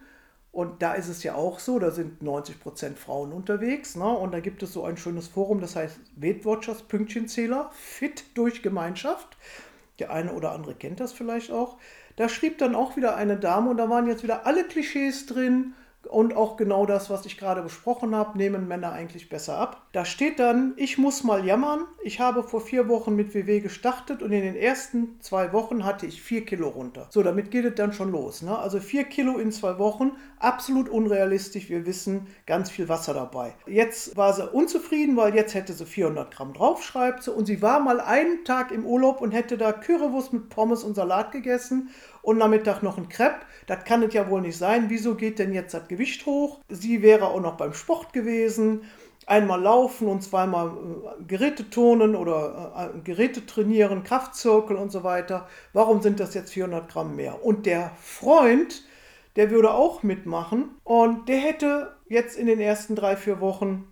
und 0.59 0.83
da 0.83 0.95
ist 0.95 1.07
es 1.07 1.23
ja 1.23 1.37
auch 1.37 1.61
so, 1.61 1.79
da 1.79 1.93
sind 1.93 2.21
90 2.21 2.59
Prozent 2.59 2.99
Frauen 2.99 3.31
unterwegs. 3.31 3.95
Ne? 3.95 4.09
Und 4.09 4.35
da 4.35 4.41
gibt 4.41 4.61
es 4.65 4.73
so 4.73 4.83
ein 4.83 4.97
schönes 4.97 5.29
Forum, 5.29 5.61
das 5.61 5.77
heißt 5.77 6.00
Weight 6.17 6.45
Watchers 6.45 6.83
Pünktchenzähler, 6.83 7.71
fit 7.73 8.25
durch 8.35 8.61
Gemeinschaft. 8.61 9.37
Der 10.00 10.12
eine 10.12 10.33
oder 10.33 10.50
andere 10.50 10.75
kennt 10.75 10.99
das 10.99 11.12
vielleicht 11.12 11.53
auch. 11.53 11.77
Da 12.17 12.29
schrieb 12.29 12.59
dann 12.59 12.75
auch 12.75 12.97
wieder 12.97 13.15
eine 13.15 13.37
Dame 13.37 13.71
und 13.71 13.77
da 13.77 13.88
waren 13.88 14.09
jetzt 14.09 14.25
wieder 14.25 14.47
alle 14.47 14.65
Klischees 14.65 15.27
drin. 15.27 15.75
Und 16.07 16.37
auch 16.37 16.57
genau 16.57 16.87
das, 16.87 17.11
was 17.11 17.26
ich 17.26 17.37
gerade 17.37 17.62
besprochen 17.62 18.14
habe, 18.14 18.38
nehmen 18.38 18.69
Männer 18.69 18.93
eigentlich 18.93 19.28
besser 19.28 19.59
ab. 19.59 19.83
Da 19.93 20.05
steht 20.05 20.38
dann, 20.38 20.73
ich 20.76 20.97
muss 20.97 21.25
mal 21.25 21.45
jammern. 21.45 21.85
Ich 22.02 22.21
habe 22.21 22.43
vor 22.43 22.61
vier 22.61 22.88
Wochen 22.88 23.14
mit 23.14 23.35
WW 23.35 23.61
gestartet 23.61 24.23
und 24.23 24.33
in 24.33 24.43
den 24.43 24.57
ersten 24.57 25.21
zwei 25.21 25.52
Wochen 25.52 25.85
hatte 25.85 26.07
ich 26.07 26.23
vier 26.23 26.45
Kilo 26.45 26.69
runter. 26.69 27.07
So, 27.11 27.23
damit 27.23 27.50
geht 27.50 27.64
es 27.64 27.75
dann 27.75 27.93
schon 27.93 28.11
los. 28.11 28.43
Ne? 28.43 28.57
Also 28.57 28.81
vier 28.81 29.05
Kilo 29.05 29.38
in 29.38 29.52
zwei 29.52 29.78
Wochen, 29.78 30.12
absolut 30.38 30.88
unrealistisch. 30.88 31.69
Wir 31.69 31.85
wissen, 31.85 32.26
ganz 32.47 32.71
viel 32.71 32.88
Wasser 32.88 33.12
dabei. 33.12 33.55
Jetzt 33.67 34.17
war 34.17 34.33
sie 34.33 34.49
unzufrieden, 34.49 35.17
weil 35.17 35.35
jetzt 35.35 35.55
hätte 35.55 35.73
sie 35.73 35.85
400 35.85 36.31
Gramm 36.31 36.55
drauf, 36.55 36.83
schreibt 36.83 37.25
sie. 37.25 37.33
Und 37.33 37.47
sie 37.47 37.61
war 37.61 37.81
mal 37.81 38.00
einen 38.00 38.45
Tag 38.45 38.73
im 38.73 38.87
Urlaub 38.87 39.21
und 39.21 39.33
hätte 39.33 39.59
da 39.59 39.73
Currywurst 39.73 40.33
mit 40.33 40.49
Pommes 40.49 40.85
und 40.85 40.95
Salat 40.95 41.33
gegessen 41.33 41.90
und 42.28 42.37
Nachmittag 42.37 42.82
noch 42.82 42.99
ein 42.99 43.08
Crepe. 43.08 43.40
Das 43.66 43.85
kann 43.85 44.02
es 44.02 44.12
ja 44.12 44.28
wohl 44.28 44.42
nicht 44.42 44.58
sein. 44.58 44.90
Wieso 44.90 45.14
geht 45.14 45.38
denn 45.38 45.54
jetzt 45.54 45.73
das 45.73 45.88
Gewicht 45.88 46.26
hoch? 46.26 46.61
Sie 46.68 47.00
wäre 47.00 47.28
auch 47.28 47.40
noch 47.40 47.56
beim 47.56 47.73
Sport 47.73 48.12
gewesen. 48.12 48.82
Einmal 49.26 49.62
laufen 49.62 50.08
und 50.08 50.23
zweimal 50.23 50.68
äh, 50.68 51.25
Geräte 51.25 51.70
turnen 51.70 52.14
oder 52.14 52.92
äh, 52.94 53.00
Geräte 53.00 53.47
trainieren, 53.47 54.04
Kraftzirkel 54.04 54.76
und 54.76 54.92
so 54.92 55.04
weiter. 55.04 55.49
Warum 55.73 56.02
sind 56.02 56.20
das 56.20 56.35
jetzt 56.35 56.52
400 56.52 56.90
Gramm 56.90 57.16
mehr? 57.16 57.42
Und 57.42 57.64
der 57.64 57.92
Freund, 57.99 58.82
der 59.37 59.50
würde 59.50 59.73
auch 59.73 60.02
mitmachen 60.02 60.73
und 60.85 61.30
der 61.30 61.38
hätte 61.38 61.97
jetzt 62.08 62.37
in 62.37 62.47
den 62.47 62.61
ersten 62.61 62.94
drei, 62.94 63.16
vier 63.16 63.40
Wochen 63.40 63.90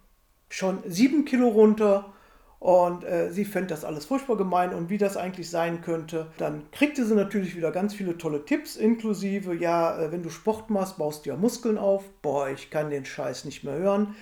schon 0.50 0.82
sieben 0.84 1.24
Kilo 1.24 1.48
runter 1.48 2.12
und 2.58 3.04
äh, 3.04 3.30
sie 3.30 3.44
fände 3.44 3.68
das 3.68 3.84
alles 3.84 4.06
furchtbar 4.06 4.36
gemein 4.36 4.72
und 4.72 4.88
wie 4.88 4.98
das 4.98 5.16
eigentlich 5.16 5.50
sein 5.50 5.82
könnte. 5.82 6.28
Dann 6.38 6.70
kriegte 6.72 7.04
sie 7.04 7.14
natürlich 7.14 7.56
wieder 7.56 7.70
ganz 7.70 7.94
viele 7.94 8.16
tolle 8.18 8.44
Tipps, 8.44 8.76
inklusive, 8.76 9.54
ja, 9.54 9.98
äh, 9.98 10.12
wenn 10.12 10.22
du 10.22 10.30
Sport 10.30 10.70
machst, 10.70 10.98
baust 10.98 11.26
du 11.26 11.30
ja 11.30 11.36
Muskeln 11.36 11.78
auf. 11.78 12.04
Boah, 12.22 12.48
ich 12.48 12.70
kann 12.70 12.90
den 12.90 13.04
Scheiß 13.04 13.44
nicht 13.44 13.64
mehr 13.64 13.76
hören. 13.76 14.16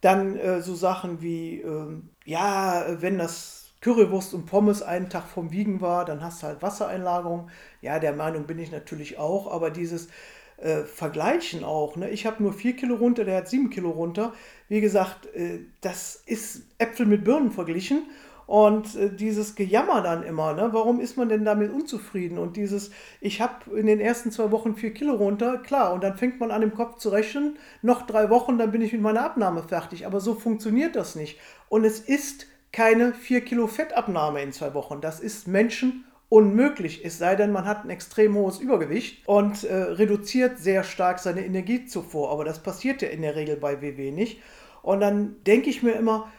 Dann 0.00 0.36
äh, 0.36 0.62
so 0.62 0.74
Sachen 0.74 1.20
wie, 1.22 1.60
ähm, 1.60 2.10
ja, 2.24 2.86
wenn 3.00 3.18
das 3.18 3.66
Currywurst 3.82 4.34
und 4.34 4.46
Pommes 4.46 4.82
einen 4.82 5.10
Tag 5.10 5.28
vom 5.28 5.52
Wiegen 5.52 5.80
war, 5.80 6.04
dann 6.04 6.22
hast 6.22 6.42
du 6.42 6.46
halt 6.48 6.62
Wassereinlagerung. 6.62 7.50
Ja, 7.82 7.98
der 7.98 8.14
Meinung 8.14 8.46
bin 8.46 8.58
ich 8.58 8.72
natürlich 8.72 9.18
auch, 9.18 9.52
aber 9.52 9.70
dieses 9.70 10.08
äh, 10.58 10.84
Vergleichen 10.84 11.64
auch. 11.64 11.96
Ne? 11.96 12.10
Ich 12.10 12.26
habe 12.26 12.42
nur 12.42 12.52
4 12.52 12.76
Kilo 12.76 12.96
runter, 12.96 13.24
der 13.24 13.38
hat 13.38 13.48
7 13.48 13.70
Kilo 13.70 13.90
runter. 13.90 14.32
Wie 14.68 14.80
gesagt, 14.80 15.26
äh, 15.34 15.60
das 15.80 16.22
ist 16.26 16.62
Äpfel 16.78 17.06
mit 17.06 17.24
Birnen 17.24 17.50
verglichen. 17.50 18.02
Und 18.46 18.94
äh, 18.94 19.10
dieses 19.10 19.56
Gejammer 19.56 20.02
dann 20.02 20.22
immer, 20.22 20.54
ne? 20.54 20.68
warum 20.72 21.00
ist 21.00 21.16
man 21.16 21.28
denn 21.28 21.44
damit 21.44 21.72
unzufrieden? 21.72 22.38
Und 22.38 22.56
dieses, 22.56 22.92
ich 23.20 23.40
habe 23.40 23.76
in 23.76 23.86
den 23.86 24.00
ersten 24.00 24.30
zwei 24.30 24.52
Wochen 24.52 24.76
vier 24.76 24.94
Kilo 24.94 25.14
runter, 25.14 25.58
klar, 25.58 25.92
und 25.92 26.04
dann 26.04 26.16
fängt 26.16 26.38
man 26.38 26.52
an 26.52 26.62
im 26.62 26.72
Kopf 26.72 26.98
zu 26.98 27.08
rechnen, 27.08 27.58
noch 27.82 28.06
drei 28.06 28.30
Wochen, 28.30 28.56
dann 28.56 28.70
bin 28.70 28.82
ich 28.82 28.92
mit 28.92 29.02
meiner 29.02 29.24
Abnahme 29.24 29.64
fertig. 29.64 30.06
Aber 30.06 30.20
so 30.20 30.34
funktioniert 30.34 30.94
das 30.94 31.16
nicht. 31.16 31.40
Und 31.68 31.84
es 31.84 31.98
ist 31.98 32.46
keine 32.72 33.14
vier 33.14 33.40
Kilo 33.40 33.66
Fettabnahme 33.66 34.42
in 34.42 34.52
zwei 34.52 34.74
Wochen. 34.74 35.00
Das 35.00 35.18
ist 35.18 35.48
Menschen 35.48 36.04
unmöglich, 36.28 37.04
es 37.04 37.18
sei 37.18 37.36
denn, 37.36 37.52
man 37.52 37.64
hat 37.64 37.84
ein 37.84 37.90
extrem 37.90 38.34
hohes 38.34 38.58
Übergewicht 38.58 39.26
und 39.26 39.64
äh, 39.64 39.74
reduziert 39.74 40.58
sehr 40.58 40.82
stark 40.82 41.18
seine 41.18 41.44
Energiezufuhr. 41.44 42.30
Aber 42.30 42.44
das 42.44 42.62
passiert 42.62 43.02
ja 43.02 43.08
in 43.08 43.22
der 43.22 43.36
Regel 43.36 43.56
bei 43.56 43.80
WW 43.80 44.10
nicht. 44.10 44.40
Und 44.82 45.00
dann 45.00 45.36
denke 45.44 45.70
ich 45.70 45.82
mir 45.82 45.92
immer, 45.92 46.30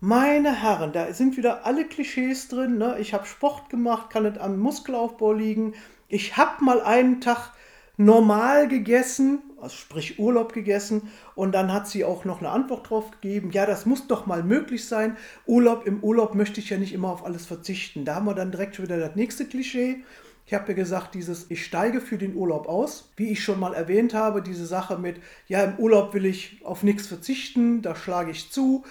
meine 0.00 0.62
Herren, 0.62 0.92
da 0.92 1.12
sind 1.12 1.36
wieder 1.36 1.64
alle 1.64 1.84
Klischees 1.84 2.48
drin. 2.48 2.78
Ne? 2.78 2.96
Ich 2.98 3.14
habe 3.14 3.26
Sport 3.26 3.70
gemacht, 3.70 4.10
kann 4.10 4.26
es 4.26 4.38
am 4.38 4.58
Muskelaufbau 4.58 5.32
liegen. 5.32 5.74
Ich 6.08 6.36
habe 6.36 6.64
mal 6.64 6.82
einen 6.82 7.20
Tag 7.20 7.52
normal 7.96 8.68
gegessen, 8.68 9.42
also 9.62 9.76
sprich 9.76 10.18
Urlaub 10.18 10.52
gegessen. 10.52 11.10
Und 11.34 11.52
dann 11.52 11.72
hat 11.72 11.86
sie 11.88 12.04
auch 12.04 12.24
noch 12.24 12.40
eine 12.40 12.50
Antwort 12.50 12.90
drauf 12.90 13.12
gegeben, 13.12 13.50
ja, 13.52 13.64
das 13.64 13.86
muss 13.86 14.08
doch 14.08 14.26
mal 14.26 14.42
möglich 14.42 14.86
sein. 14.86 15.16
Urlaub, 15.46 15.86
im 15.86 16.02
Urlaub 16.02 16.34
möchte 16.34 16.60
ich 16.60 16.70
ja 16.70 16.78
nicht 16.78 16.92
immer 16.92 17.10
auf 17.10 17.24
alles 17.24 17.46
verzichten. 17.46 18.04
Da 18.04 18.16
haben 18.16 18.26
wir 18.26 18.34
dann 18.34 18.50
direkt 18.50 18.76
schon 18.76 18.84
wieder 18.84 18.98
das 18.98 19.14
nächste 19.14 19.46
Klischee. 19.46 20.02
Ich 20.46 20.54
habe 20.54 20.68
ja 20.68 20.74
gesagt, 20.74 21.14
dieses 21.14 21.48
ich 21.50 21.64
steige 21.64 22.00
für 22.00 22.18
den 22.18 22.34
Urlaub 22.34 22.68
aus. 22.68 23.10
Wie 23.16 23.30
ich 23.30 23.42
schon 23.42 23.60
mal 23.60 23.72
erwähnt 23.72 24.12
habe, 24.14 24.42
diese 24.42 24.66
Sache 24.66 24.98
mit, 24.98 25.20
ja, 25.46 25.62
im 25.62 25.78
Urlaub 25.78 26.12
will 26.12 26.26
ich 26.26 26.60
auf 26.64 26.82
nichts 26.82 27.06
verzichten, 27.06 27.82
da 27.82 27.94
schlage 27.94 28.32
ich 28.32 28.50
zu. 28.50 28.84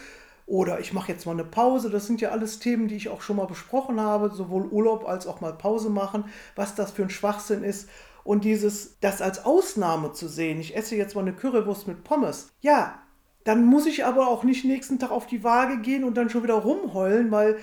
Oder 0.48 0.80
ich 0.80 0.94
mache 0.94 1.12
jetzt 1.12 1.26
mal 1.26 1.34
eine 1.34 1.44
Pause. 1.44 1.90
Das 1.90 2.08
sind 2.08 2.22
ja 2.22 2.30
alles 2.30 2.60
Themen, 2.60 2.88
die 2.88 2.96
ich 2.96 3.10
auch 3.10 3.22
schon 3.22 3.36
mal 3.36 3.46
besprochen 3.46 4.00
habe, 4.00 4.32
sowohl 4.34 4.68
Urlaub 4.68 5.08
als 5.08 5.28
auch 5.28 5.42
mal 5.42 5.54
Pause 5.54 5.90
machen, 5.90 6.26
was 6.56 6.76
das 6.76 6.92
für 6.92 7.04
ein 7.04 7.10
Schwachsinn 7.10 7.64
ist. 7.64 7.90
Und 8.24 8.44
dieses, 8.46 9.00
das 9.00 9.22
als 9.22 9.46
Ausnahme 9.46 10.14
zu 10.14 10.28
sehen, 10.28 10.60
ich 10.60 10.76
esse 10.76 10.96
jetzt 10.96 11.16
mal 11.16 11.22
eine 11.22 11.34
Currywurst 11.34 11.88
mit 11.88 12.04
Pommes, 12.04 12.50
ja, 12.62 13.02
dann 13.44 13.66
muss 13.66 13.86
ich 13.86 14.06
aber 14.06 14.28
auch 14.28 14.44
nicht 14.44 14.66
nächsten 14.66 15.00
Tag 15.00 15.12
auf 15.12 15.26
die 15.26 15.44
Waage 15.44 15.80
gehen 15.80 16.04
und 16.04 16.16
dann 16.16 16.30
schon 16.30 16.44
wieder 16.44 16.56
rumheulen, 16.56 17.32
weil 17.32 17.58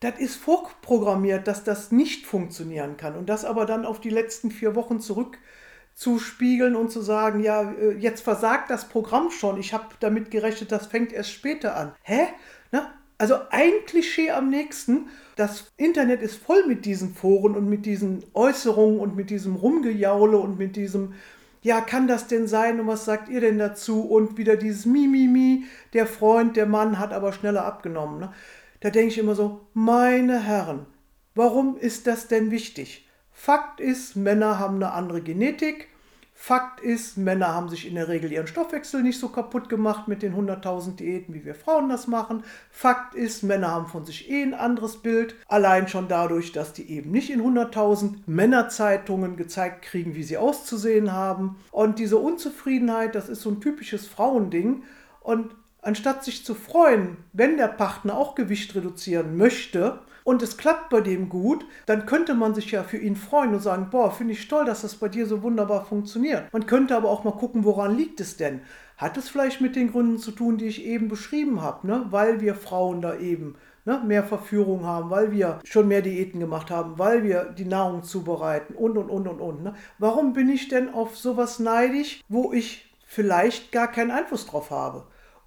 das 0.00 0.18
ist 0.18 0.36
vorprogrammiert, 0.36 1.46
dass 1.48 1.64
das 1.64 1.90
nicht 1.90 2.26
funktionieren 2.26 2.96
kann. 2.96 3.16
Und 3.16 3.28
das 3.28 3.44
aber 3.44 3.64
dann 3.66 3.86
auf 3.86 4.00
die 4.00 4.10
letzten 4.10 4.50
vier 4.50 4.74
Wochen 4.74 5.00
zurückzuspiegeln 5.00 6.76
und 6.76 6.90
zu 6.90 7.00
sagen, 7.00 7.40
ja, 7.40 7.72
äh, 7.72 7.92
jetzt 7.92 8.22
versagt 8.22 8.70
das 8.70 8.88
Programm 8.88 9.30
schon, 9.30 9.58
ich 9.58 9.72
habe 9.72 9.86
damit 10.00 10.30
gerechnet, 10.30 10.70
das 10.70 10.86
fängt 10.86 11.12
erst 11.12 11.30
später 11.30 11.76
an. 11.76 11.94
Hä? 12.02 12.26
Na, 12.70 12.92
also 13.18 13.36
ein 13.50 13.72
Klischee 13.86 14.30
am 14.30 14.50
nächsten. 14.50 15.08
Das 15.36 15.72
Internet 15.76 16.22
ist 16.22 16.36
voll 16.36 16.66
mit 16.66 16.84
diesen 16.84 17.14
Foren 17.14 17.56
und 17.56 17.68
mit 17.68 17.86
diesen 17.86 18.24
Äußerungen 18.34 19.00
und 19.00 19.16
mit 19.16 19.30
diesem 19.30 19.56
Rumgejaule 19.56 20.38
und 20.38 20.58
mit 20.58 20.76
diesem, 20.76 21.14
ja, 21.62 21.80
kann 21.80 22.06
das 22.06 22.26
denn 22.26 22.46
sein 22.46 22.80
und 22.80 22.86
was 22.86 23.04
sagt 23.04 23.28
ihr 23.28 23.40
denn 23.40 23.58
dazu? 23.58 24.02
Und 24.02 24.36
wieder 24.36 24.56
dieses 24.56 24.86
Mimimi, 24.86 25.64
der 25.92 26.06
Freund, 26.06 26.56
der 26.56 26.66
Mann 26.66 26.98
hat 26.98 27.12
aber 27.12 27.32
schneller 27.32 27.64
abgenommen. 27.64 28.20
Ne? 28.20 28.32
Da 28.80 28.90
denke 28.90 29.08
ich 29.08 29.18
immer 29.18 29.34
so, 29.34 29.62
meine 29.72 30.40
Herren, 30.40 30.86
warum 31.34 31.76
ist 31.76 32.06
das 32.06 32.28
denn 32.28 32.50
wichtig? 32.50 33.08
Fakt 33.32 33.80
ist, 33.80 34.14
Männer 34.14 34.58
haben 34.58 34.76
eine 34.76 34.92
andere 34.92 35.20
Genetik 35.20 35.88
Fakt 36.36 36.80
ist, 36.80 37.16
Männer 37.16 37.54
haben 37.54 37.68
sich 37.68 37.86
in 37.86 37.94
der 37.94 38.08
Regel 38.08 38.30
ihren 38.30 38.48
Stoffwechsel 38.48 39.02
nicht 39.02 39.20
so 39.20 39.28
kaputt 39.28 39.68
gemacht 39.68 40.08
mit 40.08 40.20
den 40.20 40.34
100.000 40.34 40.96
Diäten, 40.96 41.32
wie 41.32 41.44
wir 41.44 41.54
Frauen 41.54 41.88
das 41.88 42.08
machen. 42.08 42.42
Fakt 42.70 43.14
ist, 43.14 43.44
Männer 43.44 43.70
haben 43.70 43.86
von 43.86 44.04
sich 44.04 44.28
eh 44.28 44.42
ein 44.42 44.52
anderes 44.52 44.96
Bild. 44.96 45.36
Allein 45.46 45.88
schon 45.88 46.08
dadurch, 46.08 46.52
dass 46.52 46.72
die 46.72 46.90
eben 46.90 47.12
nicht 47.12 47.30
in 47.30 47.40
100.000 47.40 48.16
Männerzeitungen 48.26 49.36
gezeigt 49.36 49.82
kriegen, 49.82 50.16
wie 50.16 50.24
sie 50.24 50.36
auszusehen 50.36 51.12
haben. 51.12 51.56
Und 51.70 51.98
diese 52.00 52.18
Unzufriedenheit, 52.18 53.14
das 53.14 53.28
ist 53.28 53.40
so 53.40 53.50
ein 53.50 53.60
typisches 53.60 54.06
Frauending. 54.06 54.82
Und 55.20 55.54
anstatt 55.82 56.24
sich 56.24 56.44
zu 56.44 56.54
freuen, 56.54 57.16
wenn 57.32 57.56
der 57.56 57.68
Partner 57.68 58.18
auch 58.18 58.34
Gewicht 58.34 58.74
reduzieren 58.74 59.36
möchte, 59.36 60.00
und 60.24 60.42
es 60.42 60.56
klappt 60.56 60.88
bei 60.88 61.00
dem 61.00 61.28
gut, 61.28 61.66
dann 61.86 62.06
könnte 62.06 62.34
man 62.34 62.54
sich 62.54 62.70
ja 62.70 62.82
für 62.82 62.96
ihn 62.96 63.14
freuen 63.14 63.54
und 63.54 63.60
sagen, 63.60 63.88
boah, 63.90 64.10
finde 64.10 64.32
ich 64.32 64.48
toll, 64.48 64.64
dass 64.64 64.82
das 64.82 64.96
bei 64.96 65.08
dir 65.08 65.26
so 65.26 65.42
wunderbar 65.42 65.84
funktioniert. 65.84 66.52
Man 66.52 66.66
könnte 66.66 66.96
aber 66.96 67.10
auch 67.10 67.24
mal 67.24 67.32
gucken, 67.32 67.64
woran 67.64 67.96
liegt 67.96 68.20
es 68.20 68.36
denn? 68.36 68.62
Hat 68.96 69.16
es 69.16 69.28
vielleicht 69.28 69.60
mit 69.60 69.76
den 69.76 69.92
Gründen 69.92 70.18
zu 70.18 70.30
tun, 70.30 70.56
die 70.56 70.66
ich 70.66 70.84
eben 70.84 71.08
beschrieben 71.08 71.60
habe, 71.60 71.86
ne? 71.86 72.06
weil 72.10 72.40
wir 72.40 72.54
Frauen 72.54 73.02
da 73.02 73.16
eben 73.16 73.56
ne, 73.84 74.00
mehr 74.04 74.24
Verführung 74.24 74.84
haben, 74.84 75.10
weil 75.10 75.30
wir 75.30 75.60
schon 75.64 75.88
mehr 75.88 76.02
Diäten 76.02 76.40
gemacht 76.40 76.70
haben, 76.70 76.98
weil 76.98 77.22
wir 77.22 77.44
die 77.44 77.64
Nahrung 77.64 78.02
zubereiten 78.02 78.74
und 78.74 78.96
und 78.96 79.10
und 79.10 79.28
und 79.28 79.40
und. 79.40 79.62
Ne? 79.62 79.74
Warum 79.98 80.32
bin 80.32 80.48
ich 80.48 80.68
denn 80.68 80.92
auf 80.94 81.16
sowas 81.16 81.58
neidisch, 81.58 82.22
wo 82.28 82.52
ich 82.52 82.90
vielleicht 83.04 83.72
gar 83.72 83.88
keinen 83.88 84.10
Einfluss 84.10 84.46
drauf 84.46 84.70
habe? 84.70 85.04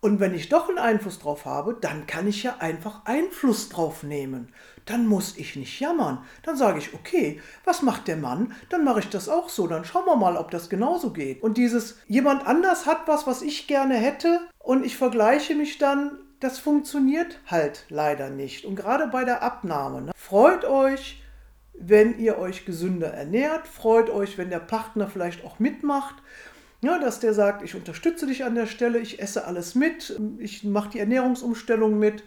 Und 0.07 0.21
wenn 0.21 0.33
ich 0.33 0.47
doch 0.47 0.69
einen 0.69 0.77
Einfluss 0.77 1.19
drauf 1.19 1.43
habe, 1.43 1.75
dann 1.81 2.07
kann 2.07 2.29
ich 2.29 2.41
ja 2.41 2.55
einfach 2.59 3.01
Einfluss 3.03 3.67
drauf 3.67 4.03
nehmen. 4.03 4.53
Dann 4.85 5.05
muss 5.05 5.35
ich 5.35 5.57
nicht 5.57 5.81
jammern. 5.81 6.23
Dann 6.43 6.55
sage 6.55 6.79
ich, 6.79 6.93
okay, 6.93 7.41
was 7.65 7.81
macht 7.81 8.07
der 8.07 8.15
Mann? 8.15 8.53
Dann 8.69 8.85
mache 8.85 9.01
ich 9.01 9.09
das 9.09 9.27
auch 9.27 9.49
so. 9.49 9.67
Dann 9.67 9.83
schauen 9.83 10.05
wir 10.05 10.15
mal, 10.15 10.37
ob 10.37 10.49
das 10.49 10.69
genauso 10.69 11.11
geht. 11.11 11.43
Und 11.43 11.57
dieses, 11.57 11.97
jemand 12.07 12.47
anders 12.47 12.85
hat 12.85 13.01
was, 13.05 13.27
was 13.27 13.41
ich 13.41 13.67
gerne 13.67 13.95
hätte 13.95 14.39
und 14.59 14.85
ich 14.85 14.95
vergleiche 14.95 15.55
mich 15.55 15.77
dann, 15.77 16.19
das 16.39 16.57
funktioniert 16.57 17.41
halt 17.47 17.83
leider 17.89 18.29
nicht. 18.29 18.63
Und 18.63 18.77
gerade 18.77 19.07
bei 19.07 19.25
der 19.25 19.43
Abnahme. 19.43 20.03
Ne? 20.03 20.11
Freut 20.15 20.63
euch, 20.63 21.21
wenn 21.73 22.17
ihr 22.17 22.37
euch 22.37 22.65
gesünder 22.65 23.13
ernährt. 23.13 23.67
Freut 23.67 24.09
euch, 24.09 24.37
wenn 24.37 24.51
der 24.51 24.59
Partner 24.59 25.09
vielleicht 25.09 25.43
auch 25.43 25.59
mitmacht. 25.59 26.15
Ja, 26.81 26.99
dass 26.99 27.19
der 27.19 27.33
sagt, 27.33 27.63
ich 27.63 27.75
unterstütze 27.75 28.27
dich 28.27 28.43
an 28.43 28.55
der 28.55 28.67
Stelle, 28.67 28.99
ich 28.99 29.19
esse 29.19 29.45
alles 29.45 29.73
mit, 29.73 30.19
ich 30.37 30.63
mache 30.63 30.91
die 30.91 30.99
Ernährungsumstellung 30.99 31.97
mit, 31.97 32.23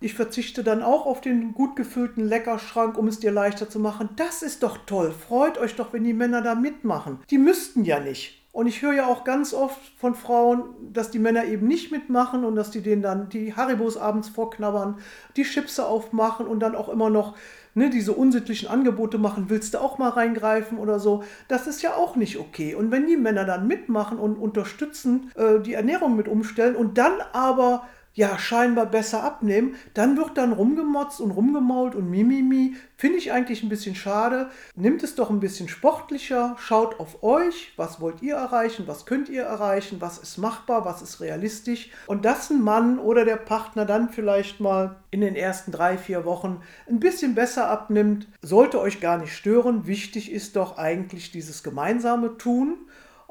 ich 0.00 0.14
verzichte 0.14 0.64
dann 0.64 0.82
auch 0.82 1.06
auf 1.06 1.20
den 1.20 1.52
gut 1.52 1.76
gefüllten 1.76 2.24
Leckerschrank, 2.24 2.98
um 2.98 3.06
es 3.06 3.20
dir 3.20 3.30
leichter 3.30 3.68
zu 3.70 3.78
machen. 3.78 4.08
Das 4.16 4.42
ist 4.42 4.62
doch 4.62 4.78
toll. 4.86 5.12
Freut 5.12 5.58
euch 5.58 5.76
doch, 5.76 5.92
wenn 5.92 6.04
die 6.04 6.14
Männer 6.14 6.42
da 6.42 6.54
mitmachen. 6.54 7.20
Die 7.30 7.38
müssten 7.38 7.84
ja 7.84 8.00
nicht. 8.00 8.41
Und 8.52 8.66
ich 8.66 8.82
höre 8.82 8.92
ja 8.92 9.06
auch 9.06 9.24
ganz 9.24 9.54
oft 9.54 9.80
von 9.96 10.14
Frauen, 10.14 10.64
dass 10.92 11.10
die 11.10 11.18
Männer 11.18 11.46
eben 11.46 11.66
nicht 11.66 11.90
mitmachen 11.90 12.44
und 12.44 12.54
dass 12.54 12.70
die 12.70 12.82
denen 12.82 13.00
dann 13.00 13.30
die 13.30 13.56
Haribos 13.56 13.96
abends 13.96 14.28
vorknabbern, 14.28 14.98
die 15.36 15.44
Chipse 15.44 15.86
aufmachen 15.86 16.46
und 16.46 16.60
dann 16.60 16.76
auch 16.76 16.90
immer 16.90 17.08
noch 17.08 17.34
ne, 17.74 17.88
diese 17.88 18.12
unsittlichen 18.12 18.68
Angebote 18.68 19.16
machen, 19.16 19.46
willst 19.48 19.72
du 19.72 19.78
auch 19.78 19.96
mal 19.96 20.10
reingreifen 20.10 20.76
oder 20.76 20.98
so. 20.98 21.24
Das 21.48 21.66
ist 21.66 21.80
ja 21.80 21.94
auch 21.94 22.14
nicht 22.14 22.38
okay. 22.38 22.74
Und 22.74 22.90
wenn 22.90 23.06
die 23.06 23.16
Männer 23.16 23.46
dann 23.46 23.66
mitmachen 23.66 24.18
und 24.18 24.36
unterstützen, 24.36 25.30
äh, 25.34 25.60
die 25.60 25.72
Ernährung 25.72 26.14
mit 26.14 26.28
umstellen 26.28 26.76
und 26.76 26.98
dann 26.98 27.14
aber 27.32 27.86
ja 28.14 28.38
scheinbar 28.38 28.86
besser 28.86 29.22
abnehmen, 29.22 29.76
dann 29.94 30.16
wird 30.16 30.36
dann 30.36 30.52
rumgemotzt 30.52 31.20
und 31.20 31.30
rumgemault 31.30 31.94
und 31.94 32.10
mimimi. 32.10 32.76
Finde 32.96 33.18
ich 33.18 33.32
eigentlich 33.32 33.62
ein 33.62 33.68
bisschen 33.68 33.94
schade. 33.94 34.50
Nimmt 34.76 35.02
es 35.02 35.14
doch 35.14 35.30
ein 35.30 35.40
bisschen 35.40 35.68
sportlicher, 35.68 36.56
schaut 36.58 37.00
auf 37.00 37.22
euch, 37.22 37.72
was 37.76 38.00
wollt 38.00 38.22
ihr 38.22 38.34
erreichen, 38.34 38.86
was 38.86 39.06
könnt 39.06 39.28
ihr 39.28 39.42
erreichen, 39.42 40.00
was 40.00 40.18
ist 40.18 40.38
machbar, 40.38 40.84
was 40.84 41.02
ist 41.02 41.20
realistisch. 41.20 41.90
Und 42.06 42.24
dass 42.24 42.50
ein 42.50 42.62
Mann 42.62 42.98
oder 42.98 43.24
der 43.24 43.36
Partner 43.36 43.86
dann 43.86 44.10
vielleicht 44.10 44.60
mal 44.60 44.96
in 45.10 45.20
den 45.20 45.34
ersten 45.34 45.72
drei, 45.72 45.96
vier 45.96 46.24
Wochen 46.24 46.60
ein 46.88 47.00
bisschen 47.00 47.34
besser 47.34 47.68
abnimmt, 47.68 48.28
sollte 48.42 48.80
euch 48.80 49.00
gar 49.00 49.18
nicht 49.18 49.34
stören. 49.34 49.86
Wichtig 49.86 50.30
ist 50.30 50.56
doch 50.56 50.76
eigentlich 50.78 51.32
dieses 51.32 51.62
gemeinsame 51.62 52.36
Tun. 52.38 52.76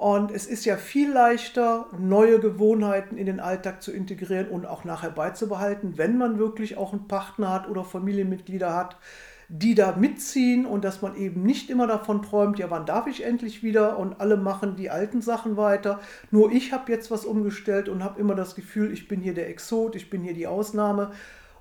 Und 0.01 0.31
es 0.31 0.47
ist 0.47 0.65
ja 0.65 0.77
viel 0.77 1.11
leichter, 1.11 1.85
neue 1.95 2.39
Gewohnheiten 2.39 3.17
in 3.17 3.27
den 3.27 3.39
Alltag 3.39 3.83
zu 3.83 3.91
integrieren 3.91 4.47
und 4.47 4.65
auch 4.65 4.83
nachher 4.83 5.11
beizubehalten, 5.11 5.99
wenn 5.99 6.17
man 6.17 6.39
wirklich 6.39 6.75
auch 6.75 6.91
einen 6.91 7.07
Partner 7.07 7.53
hat 7.53 7.69
oder 7.69 7.83
Familienmitglieder 7.83 8.75
hat, 8.75 8.97
die 9.47 9.75
da 9.75 9.95
mitziehen 9.95 10.65
und 10.65 10.83
dass 10.83 11.03
man 11.03 11.15
eben 11.15 11.43
nicht 11.43 11.69
immer 11.69 11.85
davon 11.85 12.23
träumt, 12.23 12.57
ja, 12.57 12.71
wann 12.71 12.87
darf 12.87 13.05
ich 13.05 13.23
endlich 13.23 13.61
wieder 13.61 13.99
und 13.99 14.19
alle 14.19 14.37
machen 14.37 14.75
die 14.75 14.89
alten 14.89 15.21
Sachen 15.21 15.55
weiter. 15.55 15.99
Nur 16.31 16.51
ich 16.51 16.73
habe 16.73 16.91
jetzt 16.91 17.11
was 17.11 17.23
umgestellt 17.23 17.87
und 17.87 18.03
habe 18.03 18.19
immer 18.19 18.33
das 18.33 18.55
Gefühl, 18.55 18.91
ich 18.91 19.07
bin 19.07 19.21
hier 19.21 19.35
der 19.35 19.49
Exot, 19.49 19.95
ich 19.95 20.09
bin 20.09 20.23
hier 20.23 20.33
die 20.33 20.47
Ausnahme. 20.47 21.11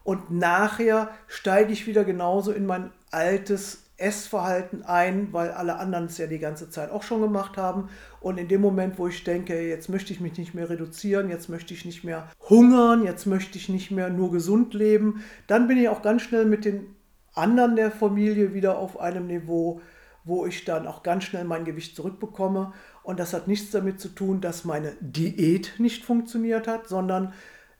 Und 0.03 0.31
nachher 0.31 1.11
steige 1.26 1.74
ich 1.74 1.87
wieder 1.87 2.05
genauso 2.05 2.53
in 2.53 2.64
mein 2.64 2.90
altes 3.11 3.89
Essverhalten 4.01 4.83
ein, 4.83 5.33
weil 5.33 5.51
alle 5.51 5.77
anderen 5.77 6.07
es 6.07 6.19
ja 6.19 6.27
die 6.27 6.39
ganze 6.39 6.71
Zeit 6.71 6.91
auch 6.91 7.03
schon 7.03 7.21
gemacht 7.21 7.57
haben. 7.57 7.89
Und 8.21 8.39
in 8.39 8.49
dem 8.49 8.61
Moment, 8.61 8.99
wo 8.99 9.07
ich 9.07 9.23
denke, 9.25 9.61
jetzt 9.69 9.89
möchte 9.89 10.13
ich 10.13 10.21
mich 10.21 10.39
nicht 10.39 10.55
mehr 10.55 10.71
reduzieren, 10.71 11.29
jetzt 11.29 11.49
möchte 11.49 11.75
ich 11.75 11.85
nicht 11.85 12.03
mehr 12.03 12.29
hungern, 12.49 13.05
jetzt 13.05 13.27
möchte 13.27 13.59
ich 13.59 13.69
nicht 13.69 13.91
mehr 13.91 14.09
nur 14.09 14.31
gesund 14.33 14.75
leben, 14.75 15.23
dann 15.47 15.69
bin 15.69 15.79
ich 15.79 15.89
auch 15.89 16.03
ganz 16.03 16.23
schnell 16.23 16.47
mit 16.47 16.65
den 16.65 16.95
anderen 17.35 17.77
der 17.77 17.91
Familie 17.91 18.55
wieder 18.55 18.79
auf 18.79 18.99
einem 18.99 19.27
Niveau, 19.27 19.81
wo 20.25 20.47
ich 20.47 20.65
dann 20.65 20.87
auch 20.87 21.03
ganz 21.03 21.25
schnell 21.25 21.45
mein 21.45 21.65
Gewicht 21.65 21.95
zurückbekomme. 21.95 22.73
Und 23.03 23.21
das 23.21 23.35
hat 23.35 23.49
nichts 23.49 23.71
damit 23.71 24.01
zu 24.01 24.09
tun, 24.09 24.41
dass 24.41 24.65
meine 24.65 24.93
Diät 25.01 25.75
nicht 25.79 26.05
funktioniert 26.05 26.67
hat, 26.67 26.89
sondern 26.89 27.33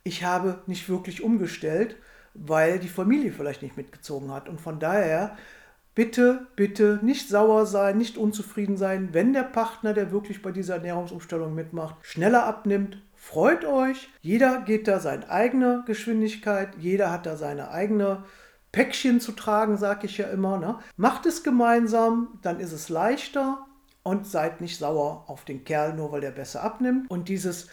ich 0.03 0.25
habe 0.25 0.61
nicht 0.67 0.89
wirklich 0.89 1.23
umgestellt, 1.23 1.97
weil 2.35 2.79
die 2.79 2.89
Familie 2.89 3.33
vielleicht 3.33 3.63
nicht 3.63 3.77
mitgezogen 3.77 4.33
hat. 4.33 4.49
Und 4.49 4.61
von 4.61 4.79
daher 4.79 5.37
bitte, 6.01 6.47
bitte 6.57 6.99
nicht 7.03 7.29
sauer 7.29 7.67
sein, 7.67 7.99
nicht 7.99 8.17
unzufrieden 8.17 8.79
sein, 8.79 9.11
wenn 9.13 9.35
der 9.35 9.43
Partner, 9.43 9.93
der 9.93 10.13
wirklich 10.13 10.41
bei 10.41 10.51
dieser 10.51 10.77
Ernährungsumstellung 10.77 11.55
mitmacht, 11.55 11.97
schneller 12.01 12.47
abnimmt. 12.47 13.03
Freut 13.15 13.67
euch, 13.67 14.09
jeder 14.23 14.63
geht 14.63 14.89
da 14.89 14.99
seine 14.99 15.29
eigene 15.29 15.85
Geschwindigkeit, 15.87 16.71
jeder 16.79 17.13
hat 17.13 17.27
da 17.27 17.37
seine 17.37 17.71
eigene 17.71 18.25
Päckchen 18.73 19.21
zu 19.21 19.33
tragen, 19.33 19.77
sage 19.77 20.07
ich 20.07 20.17
ja 20.17 20.29
immer. 20.29 20.57
Ne? 20.57 20.79
Macht 20.97 21.27
es 21.27 21.43
gemeinsam, 21.43 22.39
dann 22.41 22.61
ist 22.61 22.73
es 22.73 22.89
leichter 22.89 23.59
und 24.03 24.27
seid 24.27 24.63
nicht 24.63 24.79
sauer 24.79 25.25
auf 25.27 25.45
den 25.45 25.65
Kerl, 25.65 25.93
nur 25.93 26.13
weil 26.13 26.23
der 26.23 26.31
besser 26.31 26.63
abnimmt. 26.63 27.11
Und 27.11 27.29
dieses 27.29 27.69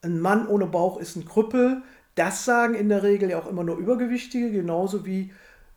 ein 0.00 0.18
Mann 0.18 0.48
ohne 0.48 0.64
Bauch 0.64 0.98
ist 0.98 1.14
ein 1.14 1.26
Krüppel, 1.26 1.82
das 2.14 2.46
sagen 2.46 2.72
in 2.72 2.88
der 2.88 3.02
Regel 3.02 3.28
ja 3.28 3.38
auch 3.38 3.46
immer 3.46 3.64
nur 3.64 3.76
Übergewichtige, 3.76 4.50
genauso 4.50 5.04
wie 5.04 5.30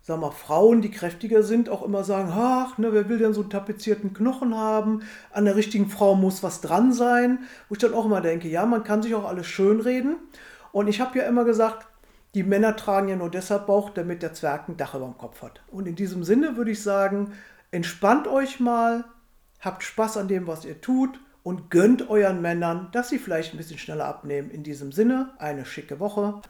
sag 0.05 0.19
mal, 0.19 0.31
Frauen, 0.31 0.81
die 0.81 0.91
kräftiger 0.91 1.43
sind, 1.43 1.69
auch 1.69 1.81
immer 1.81 2.03
sagen, 2.03 2.29
ach, 2.31 2.77
ne, 2.77 2.91
wer 2.91 3.07
will 3.07 3.19
denn 3.19 3.33
so 3.33 3.39
einen 3.39 3.49
tapezierten 3.49 4.13
Knochen 4.13 4.55
haben? 4.55 5.01
An 5.31 5.45
der 5.45 5.55
richtigen 5.55 5.89
Frau 5.89 6.13
muss 6.13 6.43
was 6.43 6.59
dran 6.59 6.91
sein. 6.91 7.39
Wo 7.69 7.75
ich 7.75 7.79
dann 7.79 7.93
auch 7.93 8.05
immer 8.05 8.19
denke, 8.19 8.49
ja, 8.49 8.65
man 8.65 8.83
kann 8.83 9.01
sich 9.01 9.15
auch 9.15 9.25
alles 9.25 9.47
schönreden. 9.47 10.17
Und 10.73 10.89
ich 10.89 10.99
habe 10.99 11.17
ja 11.17 11.25
immer 11.25 11.45
gesagt, 11.45 11.87
die 12.35 12.43
Männer 12.43 12.75
tragen 12.75 13.07
ja 13.07 13.15
nur 13.15 13.31
deshalb 13.31 13.67
Bauch, 13.67 13.91
damit 13.91 14.21
der 14.23 14.33
Zwerg 14.33 14.67
ein 14.67 14.75
Dach 14.75 14.93
über 14.93 15.05
dem 15.05 15.17
Kopf 15.17 15.41
hat. 15.41 15.61
Und 15.71 15.87
in 15.87 15.95
diesem 15.95 16.25
Sinne 16.25 16.57
würde 16.57 16.71
ich 16.71 16.83
sagen, 16.83 17.31
entspannt 17.71 18.27
euch 18.27 18.59
mal, 18.59 19.05
habt 19.61 19.83
Spaß 19.83 20.17
an 20.17 20.27
dem, 20.27 20.47
was 20.47 20.65
ihr 20.65 20.81
tut 20.81 21.17
und 21.43 21.69
gönnt 21.69 22.09
euren 22.09 22.41
Männern, 22.41 22.89
dass 22.91 23.07
sie 23.07 23.19
vielleicht 23.19 23.53
ein 23.53 23.57
bisschen 23.57 23.77
schneller 23.77 24.05
abnehmen. 24.05 24.51
In 24.51 24.63
diesem 24.63 24.91
Sinne, 24.91 25.29
eine 25.37 25.63
schicke 25.63 26.01
Woche. 26.01 26.41